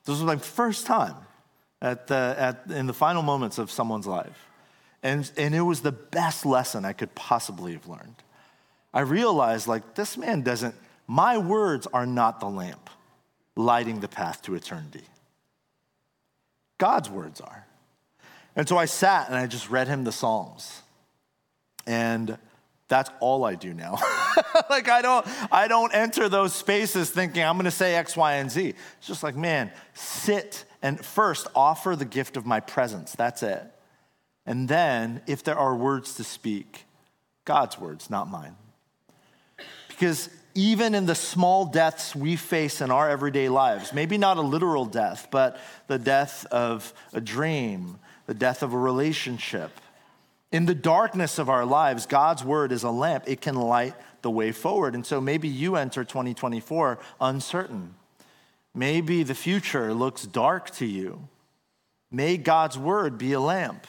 This 0.03 0.17
was 0.17 0.23
my 0.23 0.35
first 0.35 0.85
time 0.85 1.15
at 1.81 2.07
the, 2.07 2.35
at, 2.37 2.69
in 2.69 2.85
the 2.85 2.93
final 2.93 3.21
moments 3.21 3.57
of 3.57 3.71
someone's 3.71 4.05
life. 4.05 4.45
And, 5.03 5.31
and 5.37 5.55
it 5.55 5.61
was 5.61 5.79
the 5.79 5.93
best 5.93 6.45
lesson 6.45 6.83
I 6.83 6.91
could 6.91 7.15
possibly 7.15 7.71
have 7.71 7.87
learned. 7.87 8.15
I 8.93 9.01
realized, 9.01 9.67
like, 9.67 9.95
this 9.95 10.17
man 10.17 10.41
doesn't, 10.41 10.75
my 11.07 11.37
words 11.37 11.87
are 11.93 12.05
not 12.05 12.41
the 12.41 12.49
lamp 12.49 12.89
lighting 13.55 14.01
the 14.01 14.09
path 14.09 14.41
to 14.41 14.55
eternity. 14.55 15.05
God's 16.77 17.09
words 17.09 17.39
are. 17.39 17.65
And 18.57 18.67
so 18.67 18.75
I 18.75 18.83
sat 18.83 19.29
and 19.29 19.37
I 19.37 19.47
just 19.47 19.69
read 19.69 19.87
him 19.87 20.03
the 20.03 20.11
Psalms. 20.11 20.81
And 21.87 22.37
that's 22.89 23.09
all 23.19 23.45
I 23.45 23.55
do 23.55 23.73
now. 23.73 23.99
like 24.69 24.89
I 24.89 25.01
don't 25.01 25.25
I 25.51 25.67
don't 25.67 25.93
enter 25.93 26.27
those 26.27 26.53
spaces 26.53 27.09
thinking 27.11 27.43
I'm 27.43 27.55
going 27.55 27.65
to 27.65 27.71
say 27.71 27.95
X, 27.95 28.17
Y, 28.17 28.33
and 28.33 28.51
Z. 28.51 28.73
It's 28.97 29.07
just 29.07 29.23
like, 29.23 29.37
man, 29.37 29.71
sit 29.93 30.65
and 30.81 31.03
first 31.03 31.47
offer 31.55 31.95
the 31.95 32.05
gift 32.05 32.35
of 32.35 32.45
my 32.45 32.59
presence. 32.59 33.13
That's 33.13 33.43
it. 33.43 33.63
And 34.45 34.67
then 34.67 35.21
if 35.27 35.43
there 35.43 35.57
are 35.57 35.75
words 35.75 36.15
to 36.15 36.23
speak, 36.23 36.85
God's 37.45 37.79
words, 37.79 38.09
not 38.09 38.27
mine. 38.27 38.55
Because 39.87 40.29
even 40.55 40.95
in 40.95 41.05
the 41.05 41.15
small 41.15 41.65
deaths 41.65 42.15
we 42.15 42.35
face 42.35 42.81
in 42.81 42.89
our 42.89 43.07
everyday 43.09 43.49
lives, 43.49 43.93
maybe 43.93 44.17
not 44.17 44.37
a 44.37 44.41
literal 44.41 44.85
death, 44.85 45.27
but 45.29 45.59
the 45.87 45.99
death 45.99 46.45
of 46.47 46.93
a 47.13 47.21
dream, 47.21 47.99
the 48.25 48.33
death 48.33 48.63
of 48.63 48.73
a 48.73 48.77
relationship, 48.77 49.71
in 50.51 50.65
the 50.65 50.75
darkness 50.75 51.37
of 51.37 51.49
our 51.49 51.65
lives, 51.65 52.05
God's 52.05 52.43
word 52.43 52.71
is 52.71 52.83
a 52.83 52.89
lamp. 52.89 53.25
It 53.27 53.41
can 53.41 53.55
light 53.55 53.93
the 54.21 54.31
way 54.31 54.51
forward. 54.51 54.95
And 54.95 55.05
so 55.05 55.21
maybe 55.21 55.47
you 55.47 55.75
enter 55.75 56.03
2024 56.03 56.99
uncertain. 57.21 57.95
Maybe 58.73 59.23
the 59.23 59.35
future 59.35 59.93
looks 59.93 60.23
dark 60.23 60.71
to 60.71 60.85
you. 60.85 61.27
May 62.11 62.37
God's 62.37 62.77
word 62.77 63.17
be 63.17 63.33
a 63.33 63.39
lamp. 63.39 63.85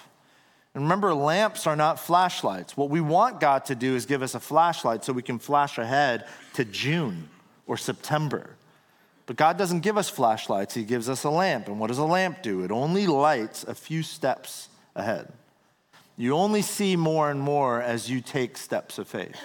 And 0.74 0.84
remember, 0.84 1.14
lamps 1.14 1.66
are 1.66 1.76
not 1.76 1.98
flashlights. 1.98 2.76
What 2.76 2.90
we 2.90 3.00
want 3.00 3.40
God 3.40 3.64
to 3.66 3.74
do 3.74 3.96
is 3.96 4.06
give 4.06 4.22
us 4.22 4.34
a 4.34 4.40
flashlight 4.40 5.04
so 5.04 5.12
we 5.12 5.22
can 5.22 5.38
flash 5.38 5.78
ahead 5.78 6.28
to 6.54 6.64
June 6.64 7.28
or 7.66 7.76
September. 7.76 8.56
But 9.26 9.36
God 9.36 9.56
doesn't 9.56 9.80
give 9.80 9.96
us 9.96 10.08
flashlights, 10.08 10.74
He 10.74 10.84
gives 10.84 11.08
us 11.08 11.24
a 11.24 11.30
lamp. 11.30 11.68
And 11.68 11.80
what 11.80 11.88
does 11.88 11.98
a 11.98 12.04
lamp 12.04 12.42
do? 12.42 12.62
It 12.62 12.70
only 12.70 13.06
lights 13.06 13.64
a 13.64 13.74
few 13.74 14.02
steps 14.02 14.68
ahead. 14.94 15.32
You 16.20 16.34
only 16.34 16.60
see 16.60 16.96
more 16.96 17.30
and 17.30 17.40
more 17.40 17.80
as 17.80 18.10
you 18.10 18.20
take 18.20 18.58
steps 18.58 18.98
of 18.98 19.08
faith. 19.08 19.40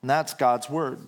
And 0.00 0.08
that's 0.08 0.32
God's 0.32 0.70
word. 0.70 1.06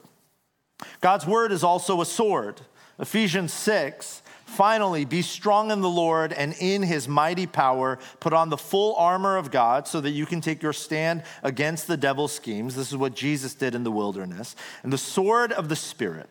God's 1.01 1.27
word 1.27 1.53
is 1.53 1.65
also 1.65 2.03
a 2.03 2.05
sword. 2.05 2.61
Ephesians 2.99 3.51
6 3.55 4.21
Finally, 4.45 5.07
be 5.07 5.23
strong 5.23 5.71
in 5.71 5.81
the 5.81 5.89
Lord 5.89 6.35
and 6.35 6.55
in 6.61 6.83
his 6.83 7.09
mighty 7.09 7.47
power. 7.47 7.99
Put 8.19 8.35
on 8.35 8.51
the 8.51 8.59
full 8.59 8.95
armor 8.97 9.39
of 9.39 9.51
God 9.51 9.89
so 9.89 10.03
that 10.03 10.11
you 10.11 10.27
can 10.27 10.43
take 10.43 10.63
your 10.63 10.75
stand 10.75 11.23
against 11.43 11.87
the 11.87 11.97
devil's 11.97 12.35
schemes. 12.35 12.77
This 12.77 12.91
is 12.91 12.97
what 12.99 13.15
Jesus 13.15 13.55
did 13.55 13.75
in 13.75 13.85
the 13.85 13.91
wilderness. 13.91 14.55
And 14.83 14.93
the 14.93 14.99
sword 14.99 15.51
of 15.51 15.71
the 15.71 15.77
Spirit, 15.77 16.29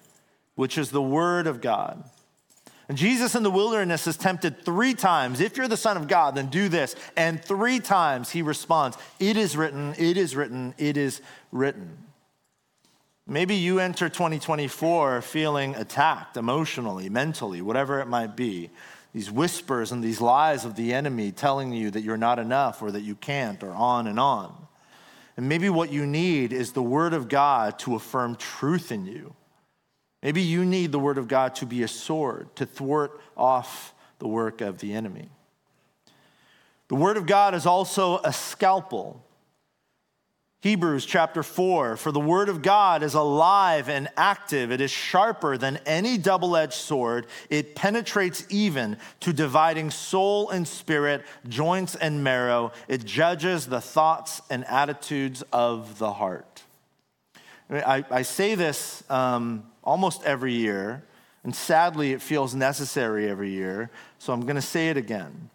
which 0.53 0.77
is 0.77 0.91
the 0.91 1.01
word 1.01 1.47
of 1.47 1.59
God. 1.59 2.03
And 2.89 2.97
Jesus 2.97 3.35
in 3.35 3.43
the 3.43 3.51
wilderness 3.51 4.07
is 4.07 4.17
tempted 4.17 4.65
three 4.65 4.95
times. 4.95 5.39
If 5.39 5.55
you're 5.55 5.67
the 5.67 5.77
Son 5.77 5.95
of 5.95 6.07
God, 6.07 6.33
then 6.33 6.47
do 6.47 6.69
this. 6.69 6.95
And 7.15 7.41
three 7.41 7.79
times 7.79 8.31
he 8.31 8.41
responds, 8.41 8.97
It 9.19 9.37
is 9.37 9.55
written, 9.55 9.93
it 9.99 10.17
is 10.17 10.35
written, 10.35 10.73
it 10.79 10.97
is 10.97 11.21
written. 11.51 11.99
Maybe 13.27 13.53
you 13.53 13.77
enter 13.77 14.09
2024 14.09 15.21
feeling 15.21 15.75
attacked 15.75 16.35
emotionally, 16.35 17.09
mentally, 17.09 17.61
whatever 17.61 17.99
it 17.99 18.07
might 18.07 18.35
be. 18.35 18.71
These 19.13 19.29
whispers 19.29 19.91
and 19.91 20.03
these 20.03 20.19
lies 20.19 20.65
of 20.65 20.75
the 20.75 20.95
enemy 20.95 21.31
telling 21.31 21.71
you 21.71 21.91
that 21.91 22.01
you're 22.01 22.17
not 22.17 22.39
enough 22.39 22.81
or 22.81 22.91
that 22.91 23.01
you 23.01 23.13
can't, 23.13 23.61
or 23.61 23.71
on 23.71 24.07
and 24.07 24.19
on. 24.19 24.55
And 25.37 25.47
maybe 25.47 25.69
what 25.69 25.91
you 25.91 26.07
need 26.07 26.51
is 26.51 26.71
the 26.71 26.81
Word 26.81 27.13
of 27.13 27.29
God 27.29 27.77
to 27.79 27.93
affirm 27.93 28.35
truth 28.35 28.91
in 28.91 29.05
you 29.05 29.35
Maybe 30.21 30.41
you 30.41 30.65
need 30.65 30.91
the 30.91 30.99
word 30.99 31.17
of 31.17 31.27
God 31.27 31.55
to 31.55 31.65
be 31.65 31.83
a 31.83 31.87
sword 31.87 32.53
to 32.57 32.65
thwart 32.65 33.19
off 33.37 33.93
the 34.19 34.27
work 34.27 34.61
of 34.61 34.79
the 34.79 34.93
enemy. 34.93 35.29
The 36.89 36.95
word 36.95 37.17
of 37.17 37.25
God 37.25 37.55
is 37.55 37.65
also 37.65 38.17
a 38.23 38.33
scalpel. 38.33 39.23
Hebrews 40.61 41.05
chapter 41.05 41.41
4 41.41 41.95
For 41.95 42.11
the 42.11 42.19
word 42.19 42.49
of 42.49 42.61
God 42.61 43.01
is 43.01 43.13
alive 43.13 43.87
and 43.87 44.09
active. 44.17 44.73
It 44.73 44.81
is 44.81 44.91
sharper 44.91 45.57
than 45.57 45.77
any 45.85 46.17
double 46.17 46.57
edged 46.57 46.73
sword. 46.73 47.27
It 47.49 47.75
penetrates 47.75 48.45
even 48.49 48.97
to 49.21 49.31
dividing 49.31 49.91
soul 49.91 50.49
and 50.49 50.67
spirit, 50.67 51.23
joints 51.47 51.95
and 51.95 52.23
marrow. 52.25 52.73
It 52.89 53.05
judges 53.05 53.67
the 53.67 53.79
thoughts 53.79 54.41
and 54.49 54.65
attitudes 54.65 55.43
of 55.53 55.97
the 55.97 56.11
heart. 56.11 56.63
I, 57.69 58.03
I 58.09 58.23
say 58.23 58.55
this 58.55 59.03
um, 59.09 59.63
almost 59.89 60.21
every 60.23 60.53
year, 60.53 61.03
and 61.43 61.55
sadly, 61.55 62.11
it 62.11 62.21
feels 62.21 62.53
necessary 62.53 63.27
every 63.27 63.49
year, 63.49 63.89
so 64.19 64.31
I'm 64.31 64.41
going 64.41 64.55
to 64.55 64.61
say 64.61 64.89
it 64.89 64.97
again. 64.97 65.49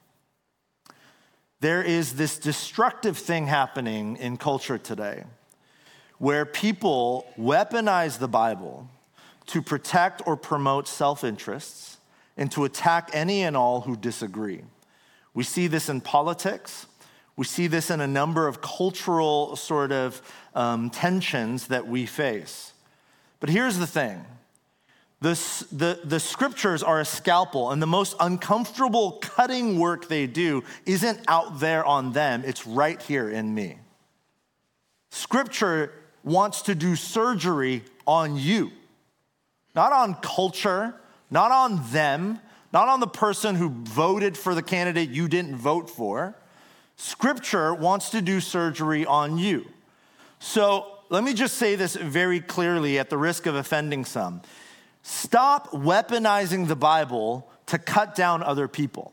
There 1.60 1.84
is 1.84 2.14
this 2.14 2.36
destructive 2.36 3.16
thing 3.16 3.46
happening 3.46 4.16
in 4.16 4.36
culture 4.36 4.76
today 4.76 5.22
where 6.18 6.44
people 6.44 7.28
weaponize 7.38 8.18
the 8.18 8.26
Bible 8.26 8.88
to 9.46 9.62
protect 9.62 10.20
or 10.26 10.36
promote 10.36 10.88
self 10.88 11.22
interests 11.22 11.98
and 12.36 12.50
to 12.50 12.64
attack 12.64 13.10
any 13.12 13.44
and 13.44 13.56
all 13.56 13.82
who 13.82 13.96
disagree. 13.96 14.62
We 15.32 15.44
see 15.44 15.68
this 15.68 15.88
in 15.88 16.00
politics. 16.00 16.86
We 17.36 17.44
see 17.44 17.68
this 17.68 17.88
in 17.88 18.00
a 18.00 18.08
number 18.08 18.48
of 18.48 18.60
cultural 18.60 19.54
sort 19.54 19.92
of 19.92 20.20
um, 20.56 20.90
tensions 20.90 21.68
that 21.68 21.86
we 21.86 22.04
face. 22.04 22.73
But 23.40 23.50
here's 23.50 23.78
the 23.78 23.86
thing 23.86 24.24
the, 25.20 25.66
the, 25.72 26.00
the 26.04 26.20
scriptures 26.20 26.82
are 26.82 27.00
a 27.00 27.04
scalpel, 27.04 27.70
and 27.70 27.80
the 27.80 27.86
most 27.86 28.14
uncomfortable 28.20 29.12
cutting 29.22 29.78
work 29.78 30.08
they 30.08 30.26
do 30.26 30.62
isn't 30.84 31.20
out 31.28 31.60
there 31.60 31.84
on 31.84 32.12
them, 32.12 32.42
it's 32.44 32.66
right 32.66 33.00
here 33.00 33.30
in 33.30 33.54
me. 33.54 33.78
Scripture 35.10 35.92
wants 36.24 36.62
to 36.62 36.74
do 36.74 36.96
surgery 36.96 37.84
on 38.06 38.36
you, 38.36 38.70
not 39.74 39.92
on 39.92 40.14
culture, 40.16 40.94
not 41.30 41.50
on 41.50 41.80
them, 41.90 42.38
not 42.72 42.88
on 42.88 43.00
the 43.00 43.06
person 43.06 43.54
who 43.54 43.70
voted 43.70 44.36
for 44.36 44.54
the 44.54 44.62
candidate 44.62 45.08
you 45.08 45.28
didn't 45.28 45.56
vote 45.56 45.88
for. 45.88 46.34
Scripture 46.96 47.72
wants 47.72 48.10
to 48.10 48.20
do 48.20 48.40
surgery 48.40 49.06
on 49.06 49.38
you. 49.38 49.64
So 50.38 50.93
let 51.14 51.24
me 51.24 51.32
just 51.32 51.56
say 51.56 51.76
this 51.76 51.94
very 51.94 52.40
clearly 52.40 52.98
at 52.98 53.08
the 53.08 53.16
risk 53.16 53.46
of 53.46 53.54
offending 53.54 54.04
some. 54.04 54.42
Stop 55.02 55.70
weaponizing 55.70 56.66
the 56.66 56.76
Bible 56.76 57.48
to 57.66 57.78
cut 57.78 58.14
down 58.14 58.42
other 58.42 58.66
people. 58.66 59.12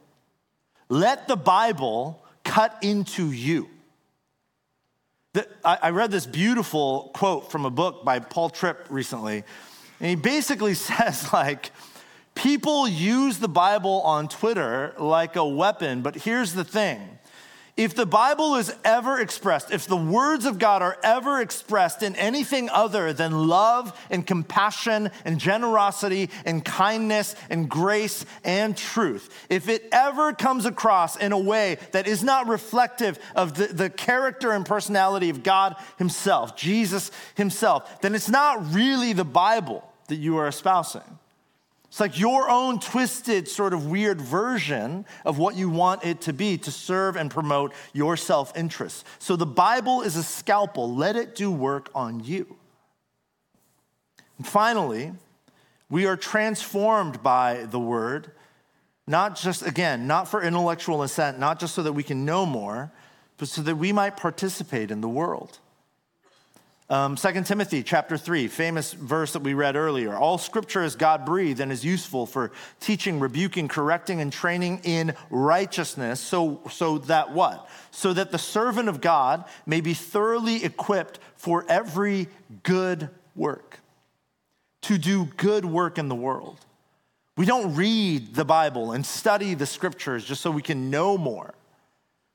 Let 0.89 1.27
the 1.27 1.35
Bible 1.35 2.25
cut 2.43 2.77
into 2.81 3.31
you. 3.31 3.69
I 5.63 5.91
read 5.91 6.11
this 6.11 6.25
beautiful 6.25 7.11
quote 7.13 7.51
from 7.51 7.65
a 7.65 7.69
book 7.69 8.03
by 8.03 8.19
Paul 8.19 8.49
Tripp 8.49 8.87
recently, 8.89 9.43
and 9.99 10.09
he 10.09 10.15
basically 10.15 10.73
says, 10.89 11.31
like, 11.31 11.71
people 12.35 12.87
use 12.87 13.37
the 13.37 13.47
Bible 13.47 14.01
on 14.01 14.27
Twitter 14.27 14.95
like 14.97 15.35
a 15.35 15.45
weapon, 15.45 16.01
but 16.01 16.15
here's 16.15 16.53
the 16.53 16.65
thing 16.65 17.19
if 17.83 17.95
the 17.95 18.05
Bible 18.05 18.55
is 18.55 18.73
ever 18.83 19.19
expressed, 19.19 19.71
if 19.71 19.87
the 19.87 19.97
words 19.97 20.45
of 20.45 20.59
God 20.59 20.81
are 20.81 20.97
ever 21.03 21.41
expressed 21.41 22.03
in 22.03 22.15
anything 22.15 22.69
other 22.69 23.13
than 23.13 23.47
love 23.47 23.97
and 24.09 24.25
compassion 24.25 25.09
and 25.25 25.39
generosity 25.39 26.29
and 26.45 26.63
kindness 26.63 27.35
and 27.49 27.69
grace 27.69 28.25
and 28.43 28.77
truth, 28.77 29.47
if 29.49 29.67
it 29.67 29.87
ever 29.91 30.33
comes 30.33 30.65
across 30.65 31.17
in 31.17 31.31
a 31.31 31.39
way 31.39 31.77
that 31.91 32.07
is 32.07 32.23
not 32.23 32.47
reflective 32.47 33.17
of 33.35 33.55
the, 33.55 33.67
the 33.67 33.89
character 33.89 34.51
and 34.51 34.65
personality 34.65 35.29
of 35.29 35.41
God 35.41 35.75
Himself, 35.97 36.55
Jesus 36.55 37.09
Himself, 37.35 38.01
then 38.01 38.13
it's 38.13 38.29
not 38.29 38.73
really 38.73 39.13
the 39.13 39.25
Bible 39.25 39.83
that 40.07 40.17
you 40.17 40.37
are 40.37 40.47
espousing. 40.47 41.19
It's 41.91 41.99
like 41.99 42.17
your 42.17 42.49
own 42.49 42.79
twisted, 42.79 43.49
sort 43.49 43.73
of 43.73 43.87
weird 43.87 44.21
version 44.21 45.05
of 45.25 45.37
what 45.37 45.57
you 45.57 45.69
want 45.69 46.05
it 46.05 46.21
to 46.21 46.31
be 46.31 46.57
to 46.59 46.71
serve 46.71 47.17
and 47.17 47.29
promote 47.29 47.73
your 47.91 48.15
self 48.15 48.55
interest. 48.55 49.05
So 49.19 49.35
the 49.35 49.45
Bible 49.45 50.01
is 50.01 50.15
a 50.15 50.23
scalpel, 50.23 50.95
let 50.95 51.17
it 51.17 51.35
do 51.35 51.51
work 51.51 51.89
on 51.93 52.23
you. 52.23 52.55
And 54.37 54.47
finally, 54.47 55.11
we 55.89 56.05
are 56.05 56.15
transformed 56.15 57.21
by 57.21 57.65
the 57.65 57.79
word, 57.79 58.31
not 59.05 59.35
just, 59.35 59.67
again, 59.67 60.07
not 60.07 60.29
for 60.29 60.41
intellectual 60.41 61.03
assent, 61.03 61.39
not 61.39 61.59
just 61.59 61.75
so 61.75 61.83
that 61.83 61.91
we 61.91 62.03
can 62.03 62.23
know 62.23 62.45
more, 62.45 62.89
but 63.35 63.49
so 63.49 63.61
that 63.63 63.75
we 63.75 63.91
might 63.91 64.15
participate 64.15 64.91
in 64.91 65.01
the 65.01 65.09
world. 65.09 65.59
Um, 66.91 67.15
2 67.15 67.43
Timothy 67.43 67.83
chapter 67.83 68.17
3, 68.17 68.49
famous 68.49 68.91
verse 68.91 69.31
that 69.31 69.43
we 69.43 69.53
read 69.53 69.77
earlier. 69.77 70.13
All 70.13 70.37
scripture 70.37 70.83
is 70.83 70.97
God 70.97 71.25
breathed 71.25 71.61
and 71.61 71.71
is 71.71 71.85
useful 71.85 72.25
for 72.25 72.51
teaching, 72.81 73.21
rebuking, 73.21 73.69
correcting, 73.69 74.19
and 74.19 74.29
training 74.29 74.81
in 74.83 75.15
righteousness. 75.29 76.19
So, 76.19 76.59
so 76.69 76.97
that 76.97 77.31
what? 77.31 77.69
So 77.91 78.11
that 78.11 78.31
the 78.31 78.37
servant 78.37 78.89
of 78.89 78.99
God 78.99 79.45
may 79.65 79.79
be 79.79 79.93
thoroughly 79.93 80.65
equipped 80.65 81.19
for 81.37 81.63
every 81.69 82.27
good 82.63 83.07
work, 83.37 83.79
to 84.81 84.97
do 84.97 85.29
good 85.37 85.63
work 85.63 85.97
in 85.97 86.09
the 86.09 86.15
world. 86.15 86.57
We 87.37 87.45
don't 87.45 87.73
read 87.73 88.35
the 88.35 88.43
Bible 88.43 88.91
and 88.91 89.05
study 89.05 89.53
the 89.53 89.65
scriptures 89.65 90.25
just 90.25 90.41
so 90.41 90.51
we 90.51 90.61
can 90.61 90.89
know 90.89 91.17
more. 91.17 91.53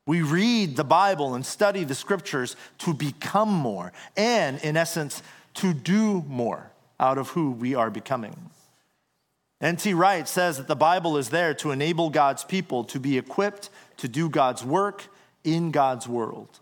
We 0.07 0.23
read 0.23 0.77
the 0.77 0.85
Bible 0.85 1.35
and 1.35 1.45
study 1.45 1.85
the 1.85 1.95
scriptures 1.95 2.57
to 2.79 2.95
become 2.95 3.53
more, 3.53 3.93
and 4.17 4.63
in 4.63 4.77
essence, 4.77 5.23
to 5.55 5.75
do 5.75 6.25
more 6.29 6.71
out 7.01 7.19
of 7.19 7.31
who 7.31 7.51
we 7.51 7.75
are 7.75 7.91
becoming. 7.91 8.51
N.T. 9.61 9.95
Wright 9.95 10.29
says 10.29 10.59
that 10.59 10.69
the 10.69 10.77
Bible 10.77 11.17
is 11.17 11.31
there 11.31 11.55
to 11.55 11.71
enable 11.71 12.11
God's 12.11 12.45
people 12.45 12.85
to 12.85 13.01
be 13.01 13.19
equipped 13.19 13.71
to 13.97 14.09
do 14.09 14.29
God's 14.29 14.65
work 14.65 15.07
in 15.45 15.71
God's 15.71 16.07
world. 16.07 16.61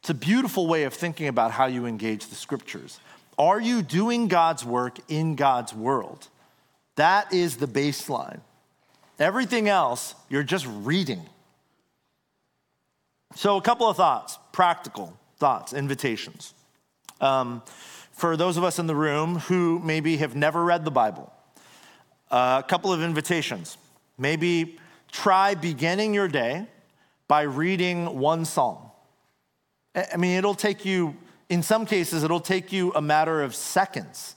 It's 0.00 0.10
a 0.10 0.14
beautiful 0.14 0.66
way 0.66 0.84
of 0.84 0.94
thinking 0.94 1.28
about 1.28 1.52
how 1.52 1.66
you 1.66 1.86
engage 1.86 2.26
the 2.26 2.34
scriptures. 2.34 3.00
Are 3.38 3.60
you 3.60 3.82
doing 3.82 4.28
God's 4.28 4.64
work 4.64 4.98
in 5.08 5.34
God's 5.34 5.74
world? 5.74 6.28
That 6.94 7.32
is 7.32 7.56
the 7.56 7.68
baseline. 7.68 8.40
Everything 9.18 9.68
else, 9.68 10.14
you're 10.28 10.42
just 10.42 10.66
reading. 10.66 11.22
So, 13.34 13.56
a 13.56 13.62
couple 13.62 13.88
of 13.88 13.96
thoughts, 13.96 14.38
practical 14.52 15.16
thoughts, 15.38 15.72
invitations. 15.72 16.54
Um, 17.20 17.62
for 18.12 18.36
those 18.36 18.56
of 18.56 18.64
us 18.64 18.78
in 18.78 18.86
the 18.86 18.94
room 18.94 19.40
who 19.40 19.78
maybe 19.80 20.16
have 20.18 20.34
never 20.34 20.64
read 20.64 20.84
the 20.84 20.90
Bible, 20.90 21.32
uh, 22.30 22.62
a 22.64 22.68
couple 22.68 22.92
of 22.92 23.02
invitations. 23.02 23.76
Maybe 24.18 24.78
try 25.12 25.54
beginning 25.54 26.14
your 26.14 26.28
day 26.28 26.66
by 27.28 27.42
reading 27.42 28.18
one 28.18 28.44
psalm. 28.44 28.78
I 29.94 30.16
mean, 30.16 30.36
it'll 30.36 30.54
take 30.54 30.84
you, 30.84 31.16
in 31.48 31.62
some 31.62 31.86
cases, 31.86 32.22
it'll 32.22 32.40
take 32.40 32.72
you 32.72 32.92
a 32.94 33.02
matter 33.02 33.42
of 33.42 33.54
seconds 33.54 34.36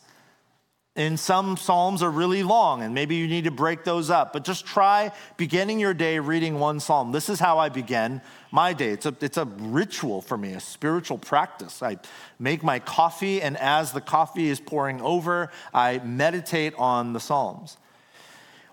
and 0.95 1.19
some 1.19 1.56
Psalms 1.56 2.02
are 2.02 2.10
really 2.10 2.43
long, 2.43 2.82
and 2.82 2.93
maybe 2.93 3.15
you 3.15 3.28
need 3.28 3.45
to 3.45 3.52
break 3.52 3.84
those 3.84 4.10
up. 4.10 4.34
But 4.34 4.43
just 4.43 4.65
try 4.65 5.12
beginning 5.38 5.80
your 5.80 5.93
day 5.93 6.19
reading 6.19 6.60
one 6.60 6.80
Psalm. 6.80 7.12
This 7.12 7.30
is 7.30 7.39
how 7.39 7.58
I 7.58 7.69
begin 7.69 8.21
my 8.52 8.73
day. 8.73 8.89
It's 8.89 9.06
a, 9.06 9.15
it's 9.21 9.38
a 9.38 9.45
ritual 9.45 10.21
for 10.21 10.38
me, 10.38 10.54
a 10.54 10.60
spiritual 10.60 11.17
practice. 11.17 11.82
I 11.84 11.97
make 12.39 12.63
my 12.63 12.80
coffee, 12.80 13.41
and 13.41 13.56
as 13.58 13.91
the 13.91 14.02
coffee 14.02 14.49
is 14.49 14.60
pouring 14.60 14.99
over, 15.02 15.52
I 15.73 15.99
meditate 15.99 16.73
on 16.78 17.13
the 17.13 17.19
Psalms. 17.19 17.78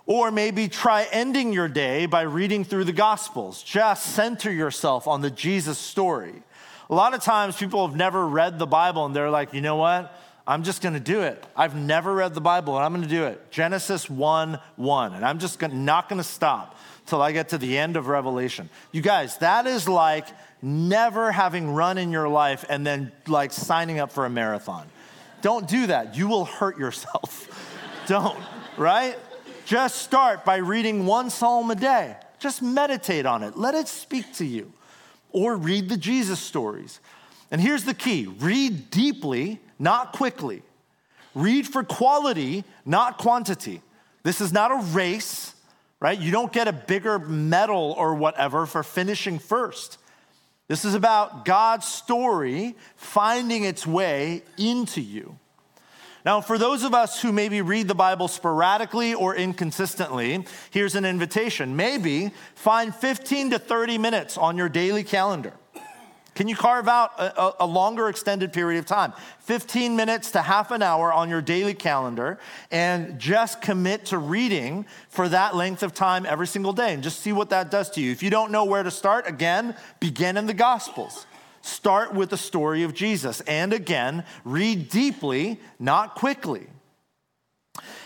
Or 0.07 0.31
maybe 0.31 0.69
try 0.69 1.07
ending 1.13 1.53
your 1.53 1.69
day 1.69 2.07
by 2.07 2.23
reading 2.23 2.65
through 2.65 2.85
the 2.85 2.93
Gospels. 2.93 3.63
Just 3.63 4.15
center 4.15 4.51
yourself 4.51 5.07
on 5.07 5.21
the 5.21 5.31
Jesus 5.31 5.79
story. 5.79 6.43
A 6.89 6.95
lot 6.95 7.15
of 7.15 7.23
times 7.23 7.57
people 7.57 7.87
have 7.87 7.97
never 7.97 8.27
read 8.27 8.59
the 8.61 8.67
Bible 8.67 9.05
and 9.05 9.15
they're 9.15 9.31
like, 9.31 9.53
you 9.53 9.61
know 9.61 9.77
what? 9.77 10.17
I'm 10.47 10.63
just 10.63 10.81
going 10.81 10.95
to 10.95 11.01
do 11.01 11.23
it. 11.23 11.45
I've 11.57 11.75
never 11.75 12.15
read 12.15 12.35
the 12.35 12.41
Bible 12.41 12.77
and 12.77 12.85
I'm 12.85 12.93
going 12.93 13.03
to 13.03 13.09
do 13.09 13.25
it. 13.25 13.51
Genesis 13.51 14.09
1 14.09 14.59
1. 14.77 15.15
And 15.15 15.25
I'm 15.25 15.39
just 15.39 15.59
gonna, 15.59 15.75
not 15.75 16.09
going 16.09 16.19
to 16.19 16.29
stop 16.29 16.79
till 17.07 17.21
I 17.21 17.33
get 17.33 17.49
to 17.51 17.59
the 17.59 17.77
end 17.77 17.97
of 17.97 18.07
Revelation. 18.07 18.69
You 18.93 19.03
guys, 19.03 19.39
that 19.39 19.67
is 19.67 19.89
like 19.89 20.27
never 20.63 21.33
having 21.33 21.71
run 21.71 21.99
in 21.99 22.13
your 22.13 22.29
life 22.29 22.65
and 22.69 22.87
then 22.87 23.13
like 23.27 23.53
signing 23.53 23.99
up 23.99 24.13
for 24.13 24.25
a 24.25 24.31
marathon. 24.31 24.87
Don't 25.43 25.69
do 25.69 25.89
that. 25.89 26.17
You 26.17 26.29
will 26.29 26.45
hurt 26.45 26.79
yourself. 26.79 27.73
Don't, 28.07 28.39
right? 28.77 29.19
Just 29.65 30.03
start 30.03 30.45
by 30.45 30.57
reading 30.57 31.07
one 31.07 31.29
psalm 31.29 31.71
a 31.71 31.75
day. 31.75 32.17
Just 32.39 32.63
meditate 32.63 33.27
on 33.27 33.43
it. 33.43 33.57
Let 33.57 33.75
it 33.75 33.89
speak 33.89 34.33
to 34.35 34.45
you. 34.45 34.73
Or 35.33 35.57
read 35.57 35.89
the 35.89 35.97
Jesus 35.97 36.39
stories. 36.39 37.01
And 37.51 37.61
here's 37.61 37.85
the 37.85 37.95
key 37.95 38.27
read 38.27 38.91
deeply 38.91 39.61
not 39.79 40.13
quickly. 40.13 40.63
Read 41.35 41.67
for 41.67 41.85
quality, 41.85 42.65
not 42.85 43.19
quantity. 43.19 43.83
This 44.23 44.41
is 44.41 44.53
not 44.53 44.73
a 44.73 44.83
race, 44.93 45.55
right? 46.01 46.19
You 46.19 46.31
don't 46.33 46.53
get 46.53 46.67
a 46.67 46.73
bigger 46.73 47.19
medal 47.19 47.95
or 47.97 48.15
whatever 48.15 48.67
for 48.67 48.83
finishing 48.83 49.39
first. 49.39 49.99
This 50.69 50.85
is 50.85 50.95
about 50.95 51.45
God's 51.45 51.87
story 51.87 52.75
finding 52.97 53.65
its 53.65 53.87
way 53.87 54.43
into 54.59 55.01
you. 55.01 55.39
Now, 56.25 56.41
for 56.41 56.59
those 56.59 56.83
of 56.83 56.93
us 56.93 57.23
who 57.23 57.31
maybe 57.31 57.63
read 57.63 57.87
the 57.87 57.95
Bible 57.95 58.27
sporadically 58.27 59.15
or 59.15 59.37
inconsistently, 59.37 60.45
here's 60.73 60.97
an 60.97 61.05
invitation. 61.05 61.77
Maybe 61.77 62.33
find 62.57 62.93
15 62.93 63.51
to 63.51 63.61
30 63.61 63.99
minutes 63.99 64.37
on 64.37 64.57
your 64.57 64.69
daily 64.69 65.05
calendar 65.05 65.53
can 66.37 66.49
you 66.49 66.55
carve 66.55 66.87
out 66.87 67.19
a, 67.19 67.65
a, 67.65 67.67
longer 67.67 68.09
extended 68.09 68.53
period 68.53 68.79
of 68.79 68.85
time? 68.85 69.15
15 69.41 69.97
minutes 69.97 70.33
to 70.33 70.43
half 70.43 70.71
an 70.71 70.83
hour 70.83 71.11
on 71.11 71.31
your 71.31 71.41
daily 71.41 71.73
calendar 71.73 72.39
and 72.71 73.19
just 73.19 73.63
commit 73.63 74.05
to 74.07 74.19
reading 74.19 74.85
for 75.09 75.31
that 75.31 75.57
length 75.57 75.83
of 75.83 75.95
time 75.95 76.27
every 76.27 76.47
single 76.47 76.75
day 76.75 76.93
and 76.93 77.03
just 77.03 77.21
see 77.21 77.33
what 77.33 77.49
that 77.51 77.71
does 77.71 77.89
to 77.91 78.03
you. 78.03 78.13
If 78.13 78.23
you 78.23 78.29
don't 78.29 78.53
know 78.53 78.67
where 78.67 78.83
to 78.83 78.91
start, 78.91 79.27
again, 79.27 79.75
begin 79.99 80.37
in 80.37 80.45
the 80.47 80.55
Gospels. 80.55 81.27
Start 81.63 82.15
with 82.15 82.29
the 82.29 82.37
story 82.37 82.83
of 82.83 82.93
Jesus. 82.93 83.41
And 83.41 83.73
again, 83.73 84.23
read 84.45 84.91
deeply, 84.91 85.59
not 85.79 86.15
quickly. 86.15 86.67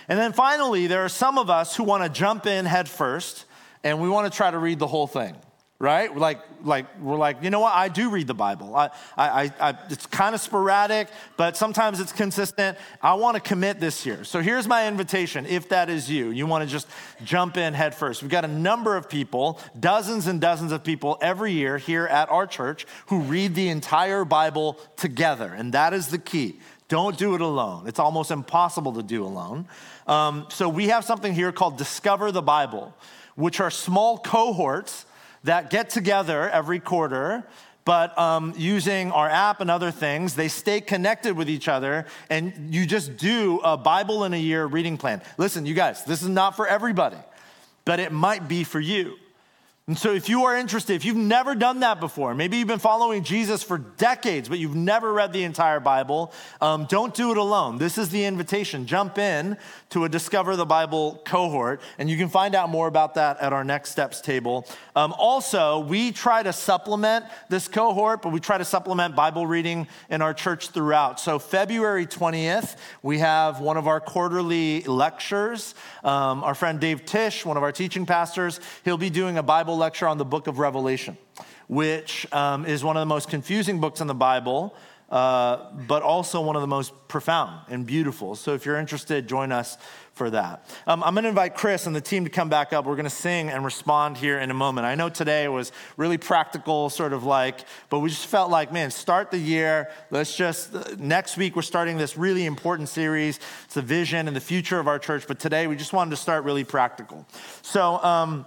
And 0.09 0.19
then 0.19 0.33
finally, 0.33 0.87
there 0.87 1.05
are 1.05 1.11
some 1.11 1.37
of 1.37 1.51
us 1.51 1.75
who 1.75 1.83
want 1.83 2.05
to 2.05 2.09
jump 2.09 2.47
in 2.47 2.65
head 2.65 2.89
first 2.89 3.45
and 3.83 4.01
we 4.01 4.09
want 4.09 4.33
to 4.33 4.37
try 4.37 4.51
to 4.51 4.59
read 4.59 4.79
the 4.79 4.87
whole 4.87 5.09
thing 5.09 5.35
right? 5.81 6.15
Like, 6.15 6.41
like 6.63 7.01
we're 7.01 7.17
like, 7.17 7.43
you 7.43 7.49
know 7.49 7.61
what? 7.61 7.75
I 7.75 7.89
do 7.89 8.11
read 8.11 8.27
the 8.27 8.35
Bible. 8.35 8.77
I, 8.77 8.91
I, 9.17 9.51
I, 9.59 9.79
it's 9.89 10.07
kind 10.07 10.35
of 10.35 10.41
sporadic, 10.43 11.09
but 11.39 11.57
sometimes 11.57 12.01
it's 12.01 12.13
consistent. 12.13 12.77
I 13.03 13.15
want 13.15 13.37
to 13.37 13.41
commit 13.41 13.81
this 13.81 14.05
year. 14.05 14.23
So 14.25 14.43
here's 14.43 14.69
my 14.69 14.87
invitation. 14.87 15.47
If 15.47 15.71
that 15.71 15.89
is 15.89 16.09
you, 16.11 16.31
you 16.31 16.47
want 16.47 16.65
to 16.65 16.71
just 16.71 16.87
jump 17.25 17.57
in 17.57 17.73
head 17.73 17.95
first. 17.95 18.21
We've 18.21 18.31
got 18.31 18.45
a 18.45 18.49
number 18.49 18.95
of 18.95 19.09
people, 19.09 19.59
dozens 19.79 20.27
and 20.27 20.39
dozens 20.39 20.71
of 20.71 20.85
people 20.85 21.17
every 21.23 21.53
year 21.53 21.79
here 21.79 22.07
at 22.07 22.29
our 22.29 22.47
church 22.47 22.87
who 23.07 23.21
read 23.21 23.55
the 23.55 23.71
entire 23.71 24.27
Bible 24.27 24.79
together, 24.97 25.47
and 25.47 25.73
that 25.73 25.95
is 25.95 26.09
the 26.09 26.19
key. 26.19 26.61
Don't 26.89 27.17
do 27.17 27.35
it 27.35 27.41
alone. 27.41 27.89
It's 27.89 28.01
almost 28.01 28.31
impossible 28.31 28.93
to 28.95 29.03
do 29.03 29.25
alone. 29.25 29.67
Um, 30.07 30.47
so 30.51 30.69
we 30.69 30.89
have 30.89 31.07
something 31.07 31.33
here 31.33 31.53
called 31.53 31.79
Discover 31.79 32.33
the 32.33 32.43
Bible, 32.43 32.95
which 33.35 33.61
are 33.61 33.71
small 33.71 34.19
cohorts 34.19 35.07
that 35.45 35.71
get 35.71 35.91
together 35.91 36.49
every 36.51 36.81
quarter, 36.81 37.47
but 37.85 38.17
um, 38.19 38.55
using 38.57 39.11
our 39.11 39.29
app 39.29 39.61
and 39.61 39.71
other 39.71 39.91
things, 39.91 40.35
they 40.35 40.49
stay 40.49 40.81
connected 40.81 41.37
with 41.37 41.49
each 41.49 41.67
other, 41.67 42.07
and 42.29 42.75
you 42.75 42.87
just 42.87 43.17
do 43.17 43.61
a 43.65 43.77
Bible 43.77 44.25
in 44.25 44.35
a 44.35 44.39
year 44.39 44.67
reading 44.67 44.97
plan. 44.99 45.23
Listen, 45.39 45.65
you 45.67 45.75
guys, 45.75 46.05
this 46.05 46.23
is 46.23 46.29
not 46.29 46.57
for 46.57 46.67
everybody, 46.67 47.17
but 47.85 47.99
it 47.99 48.13
might 48.13 48.49
be 48.49 48.65
for 48.65 48.81
you. 48.81 49.17
And 49.91 49.99
so, 49.99 50.15
if 50.15 50.29
you 50.29 50.45
are 50.45 50.57
interested, 50.57 50.95
if 50.95 51.05
you've 51.05 51.17
never 51.17 51.57
done 51.57 51.81
that 51.81 51.99
before, 51.99 52.33
maybe 52.33 52.59
you've 52.59 52.69
been 52.69 52.79
following 52.79 53.25
Jesus 53.25 53.65
for 53.65 53.79
decades, 53.79 54.49
but 54.49 54.61
you've 54.61 54.77
never 54.77 55.13
read 55.13 55.33
the 55.33 55.43
entire 55.43 55.81
Bible, 55.81 56.33
um, 56.61 56.85
don't 56.85 57.13
do 57.13 57.33
it 57.33 57.37
alone. 57.37 57.77
This 57.77 57.99
is 57.99 58.11
the 58.11 58.25
invitation. 58.25 58.87
Jump 58.87 59.19
in 59.19 59.57
to 59.89 60.05
a 60.05 60.09
Discover 60.09 60.55
the 60.55 60.65
Bible 60.65 61.21
cohort, 61.25 61.81
and 61.99 62.09
you 62.09 62.17
can 62.17 62.29
find 62.29 62.55
out 62.55 62.69
more 62.69 62.87
about 62.87 63.15
that 63.15 63.41
at 63.41 63.53
our 63.53 63.65
Next 63.65 63.91
Steps 63.91 64.21
table. 64.21 64.65
Um, 64.95 65.13
also, 65.19 65.81
we 65.81 66.13
try 66.13 66.45
to 66.45 66.53
supplement 66.53 67.25
this 67.49 67.67
cohort, 67.67 68.23
but 68.23 68.31
we 68.31 68.39
try 68.39 68.59
to 68.59 68.65
supplement 68.65 69.17
Bible 69.17 69.45
reading 69.45 69.89
in 70.09 70.23
our 70.23 70.33
church 70.33 70.69
throughout. 70.69 71.19
So, 71.19 71.41
February 71.41 72.07
20th, 72.07 72.77
we 73.03 73.19
have 73.19 73.59
one 73.59 73.77
of 73.77 73.89
our 73.89 73.99
quarterly 73.99 74.83
lectures. 74.83 75.75
Um, 76.05 76.45
our 76.45 76.55
friend 76.55 76.79
Dave 76.79 77.05
Tish, 77.05 77.45
one 77.45 77.57
of 77.57 77.65
our 77.65 77.73
teaching 77.73 78.07
pastors, 78.07 78.61
he'll 78.85 78.97
be 78.97 79.11
doing 79.11 79.37
a 79.37 79.43
Bible 79.43 79.80
lecture 79.81 80.07
on 80.07 80.19
the 80.19 80.25
book 80.25 80.47
of 80.47 80.59
Revelation, 80.59 81.19
which 81.67 82.33
um, 82.33 82.65
is 82.67 82.85
one 82.85 82.97
of 82.97 83.01
the 83.01 83.07
most 83.07 83.29
confusing 83.29 83.81
books 83.81 84.01
in 84.01 84.07
the 84.07 84.15
Bible. 84.15 84.77
Uh, 85.11 85.73
but 85.89 86.05
also 86.05 86.41
one 86.41 86.55
of 86.55 86.63
the 86.63 86.69
most 86.69 86.93
profound 87.09 87.61
and 87.69 87.85
beautiful. 87.85 88.37
So 88.37 88.55
if 88.55 88.65
you're 88.65 88.79
interested, 88.79 89.27
join 89.27 89.51
us 89.51 89.77
for 90.13 90.31
that. 90.31 90.71
Um, 90.87 91.03
I'm 91.03 91.15
going 91.15 91.25
to 91.25 91.31
invite 91.31 91.57
Chris 91.57 91.89
and 91.89 91.97
the 91.97 92.01
team 92.01 92.23
to 92.23 92.31
come 92.31 92.49
back 92.49 92.73
up. 92.73 92.85
We're 92.85 92.95
going 92.95 93.05
to 93.05 93.11
sing 93.11 93.51
and 93.51 93.65
respond 93.65 94.19
here 94.19 94.39
in 94.39 94.53
a 94.53 94.55
moment. 94.55 94.87
I 94.87 94.95
know 94.95 95.09
today 95.09 95.49
was 95.49 95.73
really 95.97 96.17
practical, 96.17 96.91
sort 96.91 97.13
of 97.13 97.25
like, 97.25 97.65
but 97.89 97.99
we 97.99 98.09
just 98.09 98.27
felt 98.27 98.53
like, 98.53 98.73
man, 98.73 98.93
start 98.93 99.33
the 99.33 99.39
year. 99.39 99.91
Let's 100.13 100.37
just, 100.37 100.73
uh, 100.77 100.85
next 100.97 101.37
week, 101.37 101.57
we're 101.57 101.63
starting 101.63 101.99
this 101.99 102.17
really 102.17 102.47
important 102.47 102.89
series. 102.89 103.41
It's 103.65 103.75
the 103.75 103.83
vision 103.83 104.29
and 104.29 104.37
the 104.37 104.41
future 104.41 104.79
of 104.79 104.87
our 104.87 105.01
church. 105.01 105.27
But 105.27 105.41
today, 105.41 105.67
we 105.67 105.75
just 105.75 105.93
wanted 105.93 106.11
to 106.11 106.19
start 106.19 106.45
really 106.45 106.63
practical. 106.63 107.27
So, 107.63 107.99
um, 108.05 108.47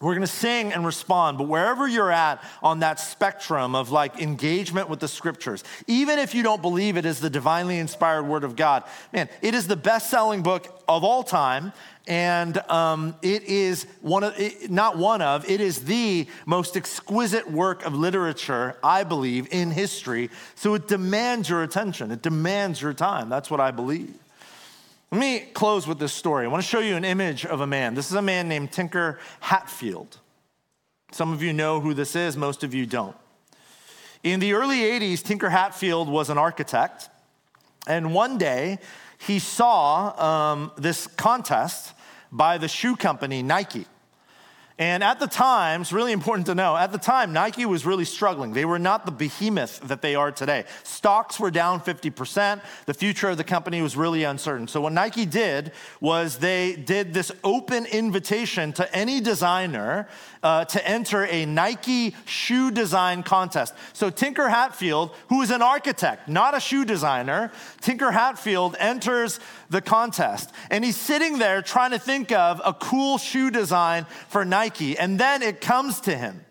we're 0.00 0.14
going 0.14 0.20
to 0.20 0.26
sing 0.26 0.72
and 0.72 0.84
respond, 0.84 1.38
but 1.38 1.48
wherever 1.48 1.88
you're 1.88 2.12
at 2.12 2.42
on 2.62 2.80
that 2.80 3.00
spectrum 3.00 3.74
of 3.74 3.90
like 3.90 4.20
engagement 4.20 4.90
with 4.90 5.00
the 5.00 5.08
scriptures, 5.08 5.64
even 5.86 6.18
if 6.18 6.34
you 6.34 6.42
don't 6.42 6.60
believe 6.60 6.96
it 6.96 7.06
is 7.06 7.20
the 7.20 7.30
divinely 7.30 7.78
inspired 7.78 8.24
word 8.24 8.44
of 8.44 8.56
God, 8.56 8.84
man, 9.12 9.28
it 9.40 9.54
is 9.54 9.66
the 9.66 9.76
best 9.76 10.10
selling 10.10 10.42
book 10.42 10.82
of 10.86 11.02
all 11.02 11.22
time. 11.22 11.72
And 12.08 12.58
um, 12.70 13.16
it 13.20 13.44
is 13.44 13.84
one 14.00 14.22
of, 14.22 14.38
it, 14.38 14.70
not 14.70 14.96
one 14.96 15.22
of, 15.22 15.48
it 15.50 15.60
is 15.60 15.84
the 15.86 16.28
most 16.44 16.76
exquisite 16.76 17.50
work 17.50 17.84
of 17.84 17.94
literature, 17.94 18.76
I 18.84 19.02
believe, 19.02 19.48
in 19.50 19.72
history. 19.72 20.30
So 20.54 20.74
it 20.74 20.86
demands 20.86 21.48
your 21.48 21.64
attention, 21.64 22.12
it 22.12 22.22
demands 22.22 22.80
your 22.80 22.92
time. 22.92 23.28
That's 23.28 23.50
what 23.50 23.60
I 23.60 23.72
believe. 23.72 24.14
Let 25.12 25.20
me 25.20 25.40
close 25.54 25.86
with 25.86 26.00
this 26.00 26.12
story. 26.12 26.44
I 26.44 26.48
want 26.48 26.62
to 26.62 26.68
show 26.68 26.80
you 26.80 26.96
an 26.96 27.04
image 27.04 27.46
of 27.46 27.60
a 27.60 27.66
man. 27.66 27.94
This 27.94 28.10
is 28.10 28.16
a 28.16 28.22
man 28.22 28.48
named 28.48 28.72
Tinker 28.72 29.20
Hatfield. 29.38 30.18
Some 31.12 31.32
of 31.32 31.42
you 31.42 31.52
know 31.52 31.80
who 31.80 31.94
this 31.94 32.16
is, 32.16 32.36
most 32.36 32.64
of 32.64 32.74
you 32.74 32.86
don't. 32.86 33.16
In 34.24 34.40
the 34.40 34.54
early 34.54 34.78
80s, 34.78 35.22
Tinker 35.22 35.48
Hatfield 35.48 36.08
was 36.08 36.28
an 36.28 36.38
architect, 36.38 37.08
and 37.86 38.12
one 38.12 38.36
day 38.36 38.78
he 39.18 39.38
saw 39.38 40.52
um, 40.52 40.72
this 40.76 41.06
contest 41.06 41.94
by 42.32 42.58
the 42.58 42.66
shoe 42.66 42.96
company 42.96 43.42
Nike. 43.44 43.86
And 44.78 45.02
at 45.02 45.18
the 45.18 45.26
time, 45.26 45.80
it's 45.80 45.92
really 45.92 46.12
important 46.12 46.46
to 46.48 46.54
know, 46.54 46.76
at 46.76 46.92
the 46.92 46.98
time, 46.98 47.32
Nike 47.32 47.64
was 47.64 47.86
really 47.86 48.04
struggling. 48.04 48.52
They 48.52 48.66
were 48.66 48.78
not 48.78 49.06
the 49.06 49.12
behemoth 49.12 49.80
that 49.80 50.02
they 50.02 50.14
are 50.14 50.30
today. 50.30 50.64
Stocks 50.82 51.40
were 51.40 51.50
down 51.50 51.80
50%. 51.80 52.60
The 52.84 52.92
future 52.92 53.30
of 53.30 53.38
the 53.38 53.44
company 53.44 53.80
was 53.80 53.96
really 53.96 54.24
uncertain. 54.24 54.68
So, 54.68 54.82
what 54.82 54.92
Nike 54.92 55.24
did 55.24 55.72
was 55.98 56.38
they 56.38 56.76
did 56.76 57.14
this 57.14 57.32
open 57.42 57.86
invitation 57.86 58.74
to 58.74 58.94
any 58.94 59.22
designer 59.22 60.08
uh, 60.46 60.64
to 60.64 60.88
enter 60.88 61.26
a 61.26 61.44
Nike 61.44 62.14
shoe 62.24 62.70
design 62.70 63.24
contest. 63.24 63.74
So 63.94 64.10
Tinker 64.10 64.48
Hatfield, 64.48 65.10
who 65.28 65.42
is 65.42 65.50
an 65.50 65.60
architect, 65.60 66.28
not 66.28 66.56
a 66.56 66.60
shoe 66.60 66.84
designer, 66.84 67.50
Tinker 67.80 68.12
Hatfield 68.12 68.76
enters 68.78 69.40
the 69.70 69.80
contest. 69.80 70.52
And 70.70 70.84
he's 70.84 70.96
sitting 70.96 71.38
there 71.38 71.62
trying 71.62 71.90
to 71.90 71.98
think 71.98 72.30
of 72.30 72.62
a 72.64 72.72
cool 72.72 73.18
shoe 73.18 73.50
design 73.50 74.06
for 74.28 74.44
Nike. 74.44 74.65
And 74.98 75.18
then 75.18 75.42
it 75.42 75.60
comes 75.60 76.00
to 76.02 76.16
him. 76.16 76.44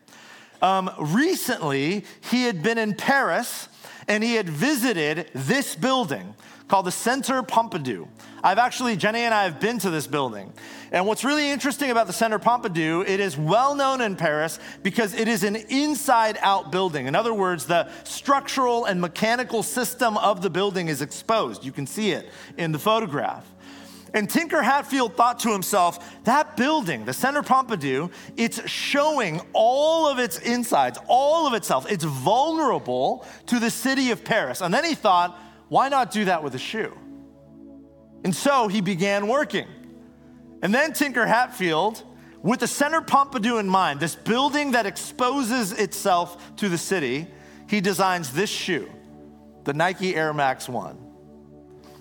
Um, 0.61 0.89
recently, 0.99 2.05
he 2.32 2.43
had 2.43 2.63
been 2.63 2.78
in 2.78 2.95
Paris 2.95 3.68
and 4.07 4.24
he 4.24 4.36
had 4.36 4.49
visited 4.49 5.30
this 5.34 5.76
building 5.76 6.34
called 6.68 6.86
the 6.86 6.91
Centre 6.91 7.43
Pompidou. 7.43 8.07
I've 8.43 8.57
actually, 8.57 8.95
Jenny 8.95 9.20
and 9.20 9.34
I 9.34 9.43
have 9.43 9.59
been 9.59 9.78
to 9.80 9.89
this 9.89 10.07
building. 10.07 10.51
And 10.91 11.05
what's 11.05 11.24
really 11.24 11.49
interesting 11.49 11.91
about 11.91 12.07
the 12.07 12.13
Centre 12.13 12.39
Pompidou, 12.39 13.07
it 13.07 13.20
is 13.20 13.38
well 13.38 13.76
known 13.76 14.01
in 14.01 14.16
Paris 14.16 14.59
because 14.82 15.13
it 15.13 15.28
is 15.28 15.43
an 15.43 15.55
inside 15.55 16.38
out 16.41 16.72
building. 16.72 17.07
In 17.07 17.16
other 17.16 17.34
words, 17.34 17.66
the 17.66 17.88
structural 18.03 18.86
and 18.86 18.99
mechanical 19.01 19.61
system 19.61 20.18
of 20.18 20.41
the 20.41 20.49
building 20.49 20.88
is 20.88 21.01
exposed. 21.01 21.66
You 21.66 21.72
can 21.72 21.86
see 21.86 22.11
it 22.11 22.30
in 22.57 22.72
the 22.72 22.80
photograph. 22.80 23.45
And 24.16 24.30
Tinker 24.30 24.61
Hatfield 24.63 25.18
thought 25.18 25.39
to 25.41 25.51
himself, 25.51 26.24
that 26.24 26.55
building, 26.55 27.03
the 27.03 27.11
Centre 27.11 27.43
Pompidou, 27.43 28.09
it's 28.38 28.68
showing 28.68 29.41
all 29.51 30.07
of 30.07 30.20
its 30.20 30.39
insides, 30.39 30.97
all 31.07 31.45
of 31.45 31.53
itself. 31.53 31.91
It's 31.91 32.05
vulnerable 32.05 33.26
to 33.47 33.59
the 33.59 33.70
city 33.70 34.11
of 34.11 34.24
Paris. 34.24 34.61
And 34.61 34.74
then 34.74 34.86
he 34.86 34.95
thought, 34.95 35.38
why 35.68 35.89
not 35.89 36.11
do 36.11 36.26
that 36.26 36.43
with 36.43 36.55
a 36.55 36.59
shoe? 36.59 36.97
And 38.24 38.34
so 38.34 38.70
he 38.70 38.80
began 38.80 39.28
working. 39.28 39.68
And 40.61 40.74
then 40.74 40.93
Tinker 40.93 41.26
Hatfield, 41.26 42.01
with 42.41 42.61
the 42.61 42.68
Centre 42.68 43.01
Pompidou 43.01 43.59
in 43.59 43.68
mind, 43.68 43.99
this 43.99 44.16
building 44.16 44.72
that 44.72 44.86
exposes 44.86 45.74
itself 45.74 46.55
to 46.55 46.70
the 46.70 46.78
city, 46.78 47.28
he 47.68 47.82
designs 47.82 48.32
this 48.32 48.49
shoe, 48.49 48.89
the 49.66 49.74
Nike 49.74 50.16
Air 50.16 50.34
Max 50.34 50.70
1. 50.70 51.05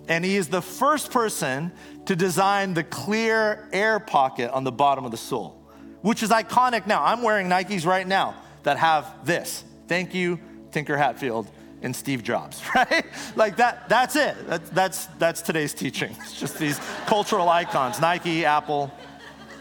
And 0.08 0.24
he 0.24 0.36
is 0.36 0.48
the 0.48 0.60
first 0.60 1.10
person 1.10 1.72
to 2.06 2.16
design 2.16 2.74
the 2.74 2.84
clear 2.84 3.68
air 3.72 3.98
pocket 3.98 4.50
on 4.50 4.64
the 4.64 4.72
bottom 4.72 5.04
of 5.04 5.10
the 5.10 5.16
sole, 5.16 5.62
which 6.02 6.22
is 6.22 6.30
iconic 6.30 6.86
now. 6.86 7.02
I'm 7.04 7.22
wearing 7.22 7.48
Nikes 7.48 7.86
right 7.86 8.06
now 8.06 8.34
that 8.62 8.78
have 8.78 9.24
this. 9.24 9.64
Thank 9.88 10.14
you, 10.14 10.38
Tinker 10.70 10.96
Hatfield 10.96 11.50
and 11.82 11.94
Steve 11.94 12.22
Jobs, 12.22 12.62
right? 12.74 13.04
Like 13.36 13.56
that, 13.56 13.88
that's 13.88 14.16
it. 14.16 14.34
That, 14.48 14.66
that's, 14.74 15.06
that's 15.18 15.42
today's 15.42 15.74
teaching. 15.74 16.16
It's 16.20 16.38
just 16.38 16.58
these 16.58 16.78
cultural 17.06 17.48
icons 17.48 18.00
Nike, 18.00 18.44
Apple, 18.44 18.92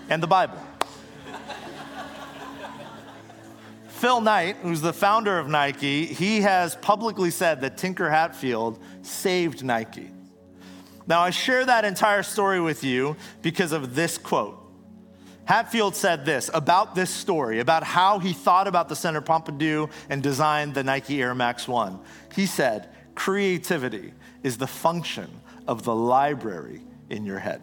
and 0.09 0.21
the 0.21 0.27
Bible. 0.27 0.57
Phil 3.87 4.19
Knight, 4.19 4.57
who's 4.57 4.81
the 4.81 4.91
founder 4.91 5.39
of 5.39 5.47
Nike, 5.47 6.05
he 6.05 6.41
has 6.41 6.75
publicly 6.75 7.31
said 7.31 7.61
that 7.61 7.77
Tinker 7.77 8.09
Hatfield 8.09 8.77
saved 9.01 9.63
Nike. 9.63 10.11
Now, 11.05 11.21
I 11.21 11.31
share 11.31 11.65
that 11.65 11.85
entire 11.85 12.23
story 12.23 12.61
with 12.61 12.83
you 12.83 13.17
because 13.41 13.71
of 13.71 13.95
this 13.95 14.17
quote. 14.17 14.59
Hatfield 15.45 15.95
said 15.95 16.25
this 16.25 16.49
about 16.53 16.95
this 16.95 17.09
story, 17.09 17.59
about 17.59 17.83
how 17.83 18.19
he 18.19 18.31
thought 18.31 18.67
about 18.67 18.87
the 18.87 18.95
Centre 18.95 19.21
Pompidou 19.21 19.91
and 20.09 20.23
designed 20.23 20.73
the 20.73 20.83
Nike 20.83 21.21
Air 21.21 21.35
Max 21.35 21.67
1. 21.67 21.99
He 22.33 22.45
said, 22.45 22.89
Creativity 23.15 24.13
is 24.41 24.57
the 24.57 24.67
function 24.67 25.29
of 25.67 25.83
the 25.83 25.93
library 25.93 26.81
in 27.09 27.25
your 27.25 27.39
head. 27.39 27.61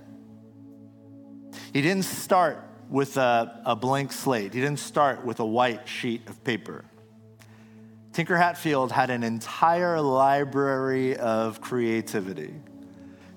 He 1.73 1.81
didn't 1.81 2.05
start 2.05 2.63
with 2.91 3.17
a, 3.17 3.63
a 3.65 3.77
blank 3.77 4.13
slate, 4.13 4.53
he 4.53 4.61
didn't 4.61 4.81
start 4.81 5.25
with 5.25 5.41
a 5.41 5.47
white 5.47 5.89
sheet 5.89 6.29
of 6.29 6.43
paper. 6.45 6.85
Tinker 8.13 8.37
Hatfield 8.37 8.91
had 8.91 9.11
an 9.11 9.23
entire 9.23 10.01
library 10.01 11.17
of 11.17 11.61
creativity, 11.61 12.53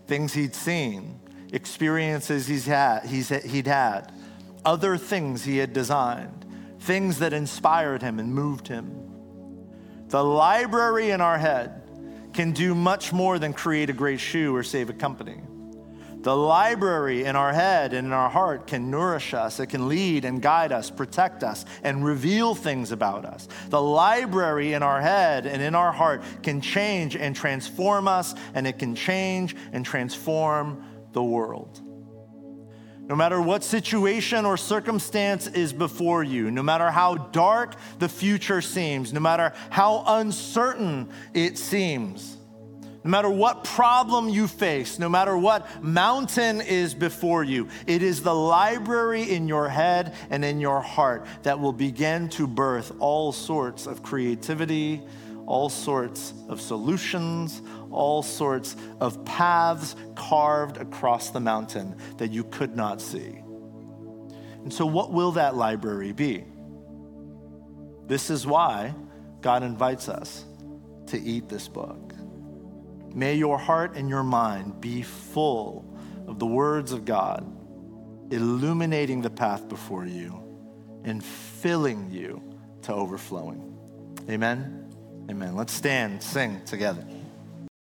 things 0.08 0.34
he'd 0.34 0.56
seen, 0.56 1.20
experiences 1.52 2.48
he's 2.48 2.66
had, 2.66 3.06
he's, 3.06 3.30
he'd 3.30 3.68
had 3.68 4.12
other 4.66 4.98
things 4.98 5.44
he 5.44 5.58
had 5.58 5.74
designed, 5.74 6.46
things 6.80 7.20
that 7.20 7.34
inspired 7.34 8.02
him 8.02 8.20
and 8.20 8.34
moved 8.34 8.68
him. 8.68 8.92
The 10.08 10.24
library 10.24 11.12
in 11.12 11.22
our 11.22 11.38
head 11.38 11.82
can 12.34 12.52
do 12.52 12.74
much 12.74 13.14
more 13.14 13.40
than 13.40 13.54
create 13.54 13.90
a 13.90 13.94
great 13.94 14.20
shoe 14.20 14.56
or 14.56 14.64
save 14.64 14.90
a 14.90 14.94
company. 14.94 15.42
The 16.24 16.36
library 16.36 17.26
in 17.26 17.36
our 17.36 17.52
head 17.52 17.94
and 17.94 18.08
in 18.08 18.14
our 18.14 18.30
heart 18.30 18.66
can 18.66 18.90
nourish 18.90 19.34
us. 19.34 19.60
It 19.60 19.68
can 19.68 19.90
lead 19.90 20.24
and 20.24 20.42
guide 20.42 20.72
us, 20.72 20.90
protect 20.90 21.44
us, 21.44 21.66
and 21.84 22.06
reveal 22.06 22.56
things 22.56 22.94
about 22.94 23.26
us. 23.26 23.50
The 23.70 23.82
library 23.82 24.72
in 24.72 24.84
our 24.84 25.02
head 25.02 25.46
and 25.46 25.62
in 25.62 25.76
our 25.76 25.92
heart 25.92 26.24
can 26.42 26.62
change 26.62 27.18
and 27.18 27.36
transform 27.36 28.08
us, 28.08 28.36
and 28.54 28.66
it 28.66 28.80
can 28.80 28.96
change 28.96 29.54
and 29.74 29.86
transform 29.86 30.86
the 31.12 31.22
world. 31.22 31.82
No 33.02 33.18
matter 33.18 33.42
what 33.42 33.66
situation 33.66 34.46
or 34.46 34.56
circumstance 34.56 35.48
is 35.48 35.74
before 35.74 36.24
you, 36.24 36.52
no 36.52 36.64
matter 36.64 36.90
how 36.90 37.16
dark 37.16 37.76
the 38.00 38.08
future 38.08 38.62
seems, 38.62 39.12
no 39.12 39.20
matter 39.20 39.52
how 39.70 40.06
uncertain 40.08 41.10
it 41.34 41.58
seems, 41.58 42.38
no 43.04 43.10
matter 43.10 43.30
what 43.30 43.66
problem 43.66 44.30
you 44.30 44.48
face, 44.48 44.98
no 44.98 45.10
matter 45.10 45.38
what 45.38 45.84
mountain 45.84 46.62
is 46.62 46.94
before 46.94 47.44
you, 47.44 47.68
it 47.86 48.02
is 48.02 48.22
the 48.22 48.34
library 48.34 49.24
in 49.32 49.48
your 49.48 49.68
head 49.68 50.16
and 50.30 50.46
in 50.46 50.62
your 50.62 50.80
heart 50.80 51.26
that 51.44 51.60
will 51.60 51.74
begin 51.74 52.30
to 52.30 52.48
birth 52.48 52.94
all 53.00 53.34
sorts 53.34 53.88
of 53.88 54.04
creativity, 54.04 55.02
all 55.46 55.70
sorts 55.70 56.34
of 56.48 56.62
solutions, 56.62 57.62
all 57.92 58.24
sorts 58.24 58.78
of 59.02 59.24
paths 59.26 59.96
carved 60.16 60.78
across 60.78 61.30
the 61.30 61.40
mountain 61.40 61.96
that 62.18 62.32
you 62.32 62.46
could 62.46 62.76
not 62.76 63.02
see. 63.02 63.40
And 64.64 64.74
so, 64.74 64.86
what 64.86 65.12
will 65.12 65.34
that 65.34 65.56
library 65.56 66.14
be? 66.14 66.46
This 68.08 68.30
is 68.30 68.48
why 68.48 68.96
God 69.42 69.64
invites 69.64 70.08
us 70.08 70.46
to 71.08 71.20
eat 71.20 71.50
this 71.50 71.68
book. 71.68 72.03
May 73.14 73.36
your 73.36 73.58
heart 73.58 73.96
and 73.96 74.10
your 74.10 74.24
mind 74.24 74.82
be 74.82 75.04
full 75.04 75.98
of 76.28 76.40
the 76.40 76.46
words 76.46 76.92
of 76.92 77.06
God, 77.06 77.46
illuminating 78.32 79.22
the 79.22 79.30
path 79.30 79.70
before 79.70 80.06
you 80.06 80.42
and 81.04 81.24
filling 81.24 82.10
you 82.10 82.42
to 82.84 82.94
overflowing. 82.94 83.78
Amen. 84.30 84.92
Amen. 85.30 85.56
Let's 85.56 85.74
stand, 85.74 86.24
sing 86.24 86.62
together. 86.66 87.06